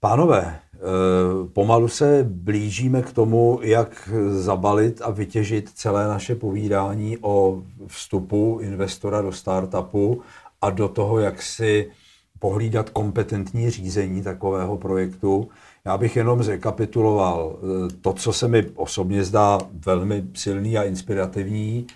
[0.00, 7.62] Pánové, Eh, pomalu se blížíme k tomu, jak zabalit a vytěžit celé naše povídání o
[7.86, 10.22] vstupu investora do startupu
[10.62, 11.90] a do toho, jak si
[12.38, 15.48] pohlídat kompetentní řízení takového projektu.
[15.84, 21.86] Já bych jenom zrekapituloval eh, to, co se mi osobně zdá velmi silný a inspirativní.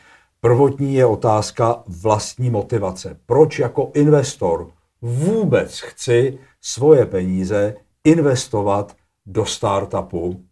[0.41, 3.17] Prvotní je otázka vlastní motivace.
[3.27, 4.71] Proč jako investor
[5.03, 7.75] vůbec chci svoje peníze
[8.05, 10.45] investovat do startupu,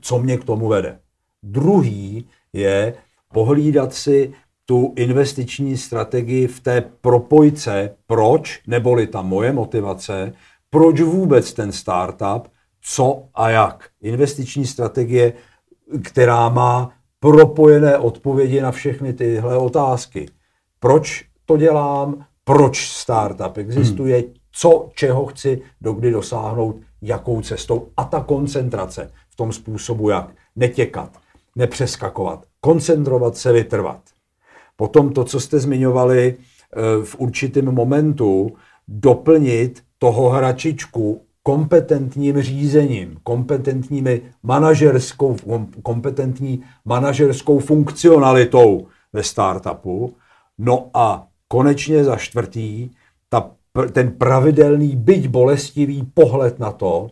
[0.00, 0.98] co mě k tomu vede.
[1.42, 2.94] Druhý je
[3.32, 4.32] pohlídat si
[4.66, 10.32] tu investiční strategii v té propojce, proč, neboli ta moje motivace,
[10.70, 12.48] proč vůbec ten startup,
[12.80, 13.88] co a jak.
[14.00, 15.32] Investiční strategie,
[16.04, 20.28] která má propojené odpovědi na všechny tyhle otázky.
[20.80, 24.32] Proč to dělám, proč startup existuje, hmm.
[24.52, 31.18] co, čeho chci dokdy dosáhnout, jakou cestou a ta koncentrace v tom způsobu, jak netěkat,
[31.56, 34.00] nepřeskakovat, koncentrovat se, vytrvat.
[34.76, 38.50] Potom to, co jste zmiňovali eh, v určitém momentu,
[38.88, 45.36] doplnit toho hračičku kompetentním řízením, kompetentními manažerskou,
[45.82, 50.16] kompetentní manažerskou funkcionalitou ve startupu.
[50.58, 52.90] No a konečně za čtvrtý,
[53.28, 53.50] ta,
[53.92, 57.10] ten pravidelný, byť bolestivý pohled na to,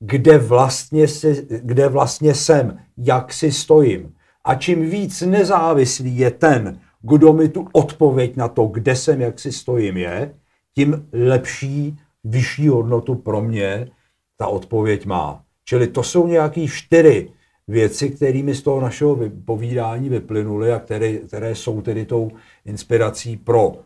[0.00, 4.12] kde vlastně, si, kde vlastně jsem, jak si stojím.
[4.44, 9.38] A čím víc nezávislý je ten, kdo mi tu odpověď na to, kde jsem, jak
[9.38, 10.34] si stojím, je,
[10.74, 11.96] tím lepší,
[12.28, 13.88] vyšší hodnotu pro mě
[14.36, 15.42] ta odpověď má.
[15.64, 17.30] Čili to jsou nějaké čtyři
[17.68, 22.30] věci, kterými z toho našeho povídání vyplynuly a které, které jsou tedy tou
[22.64, 23.76] inspirací pro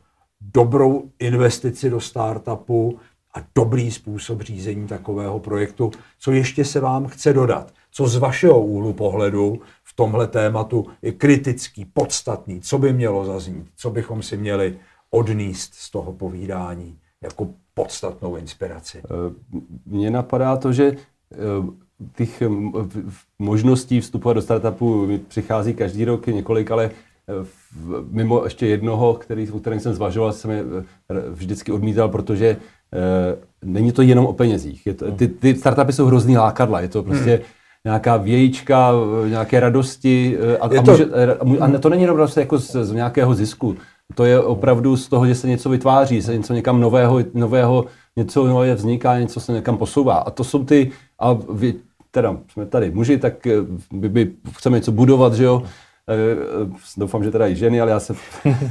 [0.40, 2.98] dobrou investici do startupu
[3.34, 5.90] a dobrý způsob řízení takového projektu.
[6.18, 7.72] Co ještě se vám chce dodat?
[7.90, 12.60] Co z vašeho úhlu pohledu v tomhle tématu je kritický, podstatný?
[12.60, 13.66] Co by mělo zaznít?
[13.76, 14.78] Co bychom si měli
[15.10, 18.98] odníst z toho povídání jako podstatnou inspiraci?
[18.98, 19.34] Eh,
[19.86, 20.92] mně napadá to, že
[21.32, 21.36] eh,
[22.16, 22.42] těch
[23.38, 27.32] možností vstupovat do startupu mi přichází každý rok několik, ale eh,
[28.10, 30.64] mimo ještě jednoho, který, o kterém jsem zvažoval, jsem je
[31.30, 32.56] vždycky odmítal, protože
[33.64, 34.86] není to jenom o penězích.
[34.86, 36.80] Je to, ty, ty startupy jsou hrozný lákadla.
[36.80, 37.44] Je to prostě hmm
[37.84, 38.92] nějaká vějíčka,
[39.28, 40.90] nějaké radosti a, a, to...
[41.44, 43.76] Může, a to není jenom jako z, z nějakého zisku.
[44.14, 47.84] To je opravdu z toho, že se něco vytváří, se něco někam nového, nového,
[48.16, 50.14] něco nového vzniká, něco se někam posouvá.
[50.14, 51.74] A to jsou ty, a vy,
[52.10, 53.52] teda jsme tady muži, tak eh,
[53.92, 55.62] by, by chceme něco budovat, že jo,
[56.08, 58.14] eh, eh, doufám, že teda i ženy, ale já se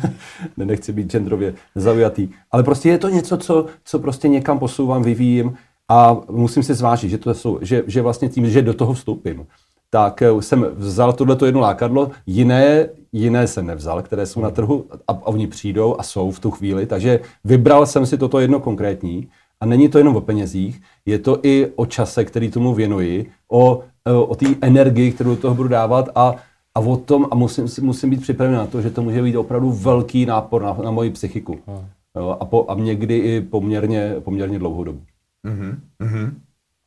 [0.57, 2.29] nechci být genderově zaujatý.
[2.51, 5.53] Ale prostě je to něco, co, co prostě někam posouvám, vyvíjím
[5.89, 9.45] a musím si zvážit, že, to jsou, že, že vlastně tím, že do toho vstoupím,
[9.93, 15.11] tak jsem vzal tohleto jedno lákadlo, jiné, jiné jsem nevzal, které jsou na trhu a,
[15.11, 19.27] a oni přijdou a jsou v tu chvíli, takže vybral jsem si toto jedno konkrétní
[19.59, 23.83] a není to jenom o penězích, je to i o čase, který tomu věnuji, o,
[24.27, 26.35] o té energii, kterou do toho budu dávat a,
[26.75, 29.71] a o tom, a musím, musím být připraven na to, že to může být opravdu
[29.71, 31.59] velký nápor na, na moji psychiku.
[31.67, 31.85] Hmm.
[32.15, 35.01] Jo, a, po, a někdy i poměrně, poměrně dlouhou dobu.
[35.45, 35.75] Mm-hmm.
[35.99, 36.31] Mm-hmm.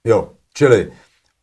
[0.05, 0.91] Jo, čili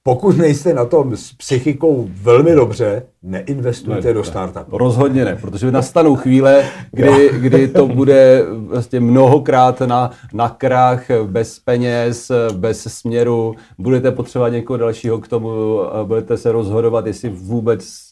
[0.04, 4.78] pokud nejste na tom s psychikou velmi dobře, neinvestujte ne, do startupu.
[4.78, 11.60] Rozhodně ne, protože nastanou chvíle, kdy, kdy to bude vlastně mnohokrát na, na krach, bez
[11.60, 18.12] peněz, bez směru, budete potřebovat někoho dalšího k tomu, budete se rozhodovat, jestli vůbec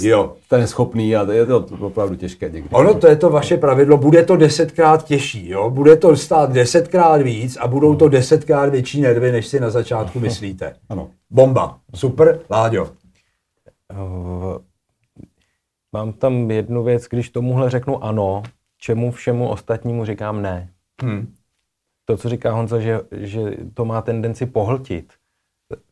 [0.00, 0.36] jo.
[0.48, 2.68] ten schopný a je to opravdu těžké někdy.
[2.72, 5.70] Ono to je to vaše pravidlo, bude to desetkrát těžší, jo?
[5.70, 10.20] bude to stát desetkrát víc a budou to desetkrát větší nervy, než si na začátku
[10.20, 10.74] myslíte.
[10.88, 11.10] Ano.
[11.30, 11.78] Bomba.
[11.94, 12.88] Super, Láďo.
[13.92, 14.58] Uh,
[15.92, 18.42] mám tam jednu věc, když tomuhle řeknu ano,
[18.78, 20.70] čemu všemu ostatnímu říkám ne.
[21.02, 21.34] Hmm.
[22.04, 23.40] To, co říká Honza, že, že
[23.74, 25.12] to má tendenci pohltit,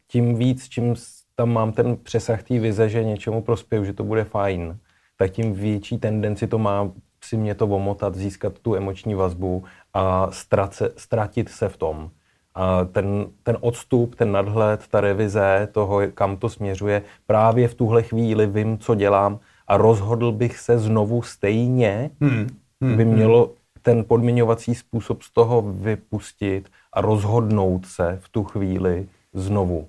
[0.09, 0.95] tím víc, čím
[1.37, 4.79] tam mám ten přesah té vize, že něčemu prospěju, že to bude fajn,
[5.17, 6.91] tak tím větší tendenci to má
[7.25, 9.65] si mě to omotat, získat tu emoční vazbu
[9.95, 12.11] a ztrace, ztratit se v tom.
[12.55, 18.03] A ten, ten odstup, ten nadhled, ta revize toho, kam to směřuje, právě v tuhle
[18.03, 22.47] chvíli vím, co dělám a rozhodl bych se znovu stejně, hmm.
[22.81, 22.97] Hmm.
[22.97, 23.15] by hmm.
[23.15, 29.89] mělo ten podmiňovací způsob z toho vypustit a rozhodnout se v tu chvíli znovu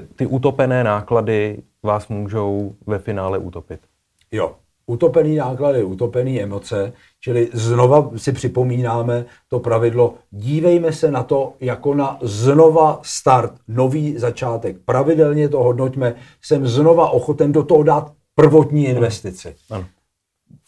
[0.00, 3.80] ty, ty utopené náklady vás můžou ve finále utopit.
[4.32, 4.54] Jo,
[4.86, 11.94] utopený náklady, utopený emoce, čili znova si připomínáme to pravidlo, dívejme se na to jako
[11.94, 14.76] na znova start, nový začátek.
[14.84, 19.54] Pravidelně to hodnoťme, jsem znova ochoten do toho dát prvotní investici.
[19.70, 19.84] Ano.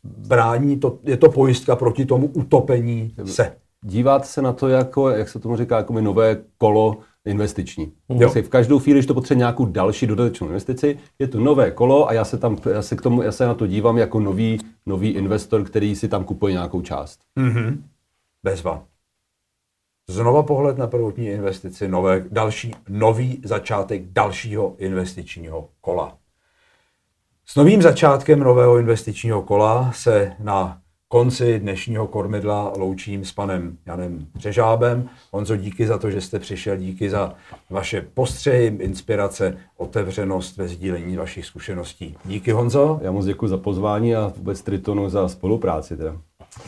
[0.05, 3.53] Brání to, je to pojistka proti tomu utopení se.
[3.85, 6.97] Dívat se na to jako, jak se tomu říká, jako nové kolo
[7.27, 7.93] investiční.
[8.09, 8.29] Jo.
[8.29, 12.13] v každou chvíli, když to potřebuje nějakou další dodatečnou investici, je to nové kolo a
[12.13, 15.11] já se tam, já se k tomu, já se na to dívám jako nový, nový
[15.11, 17.21] investor, který si tam kupuje nějakou část.
[17.39, 17.79] Mm-hmm.
[18.43, 18.85] Bezva.
[20.09, 26.17] Znova pohled na prvotní investici, nové, další, nový začátek dalšího investičního kola.
[27.47, 34.27] S novým začátkem nového investičního kola se na konci dnešního kormidla loučím s panem Janem
[34.37, 35.09] Řežábem.
[35.33, 37.35] Honzo, díky za to, že jste přišel, díky za
[37.71, 42.17] vaše postřehy, inspirace, otevřenost ve sdílení vašich zkušeností.
[42.25, 43.01] Díky Honzo.
[43.03, 45.97] Já moc děkuji za pozvání a vůbec Tritonu za spolupráci.
[45.97, 46.17] Teda.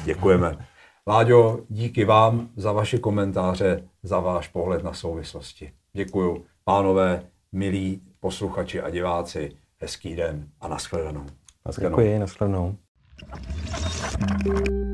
[0.05, 0.66] Děkujeme.
[1.07, 5.72] Láďo, díky vám za vaše komentáře, za váš pohled na souvislosti.
[5.93, 6.45] Děkuju.
[6.64, 7.22] Pánové,
[7.53, 11.26] milí posluchači a diváci, hezký den a nashledanou.
[11.66, 11.97] nashledanou.
[11.97, 12.76] Děkuji, nashledanou.
[14.21, 14.88] うん。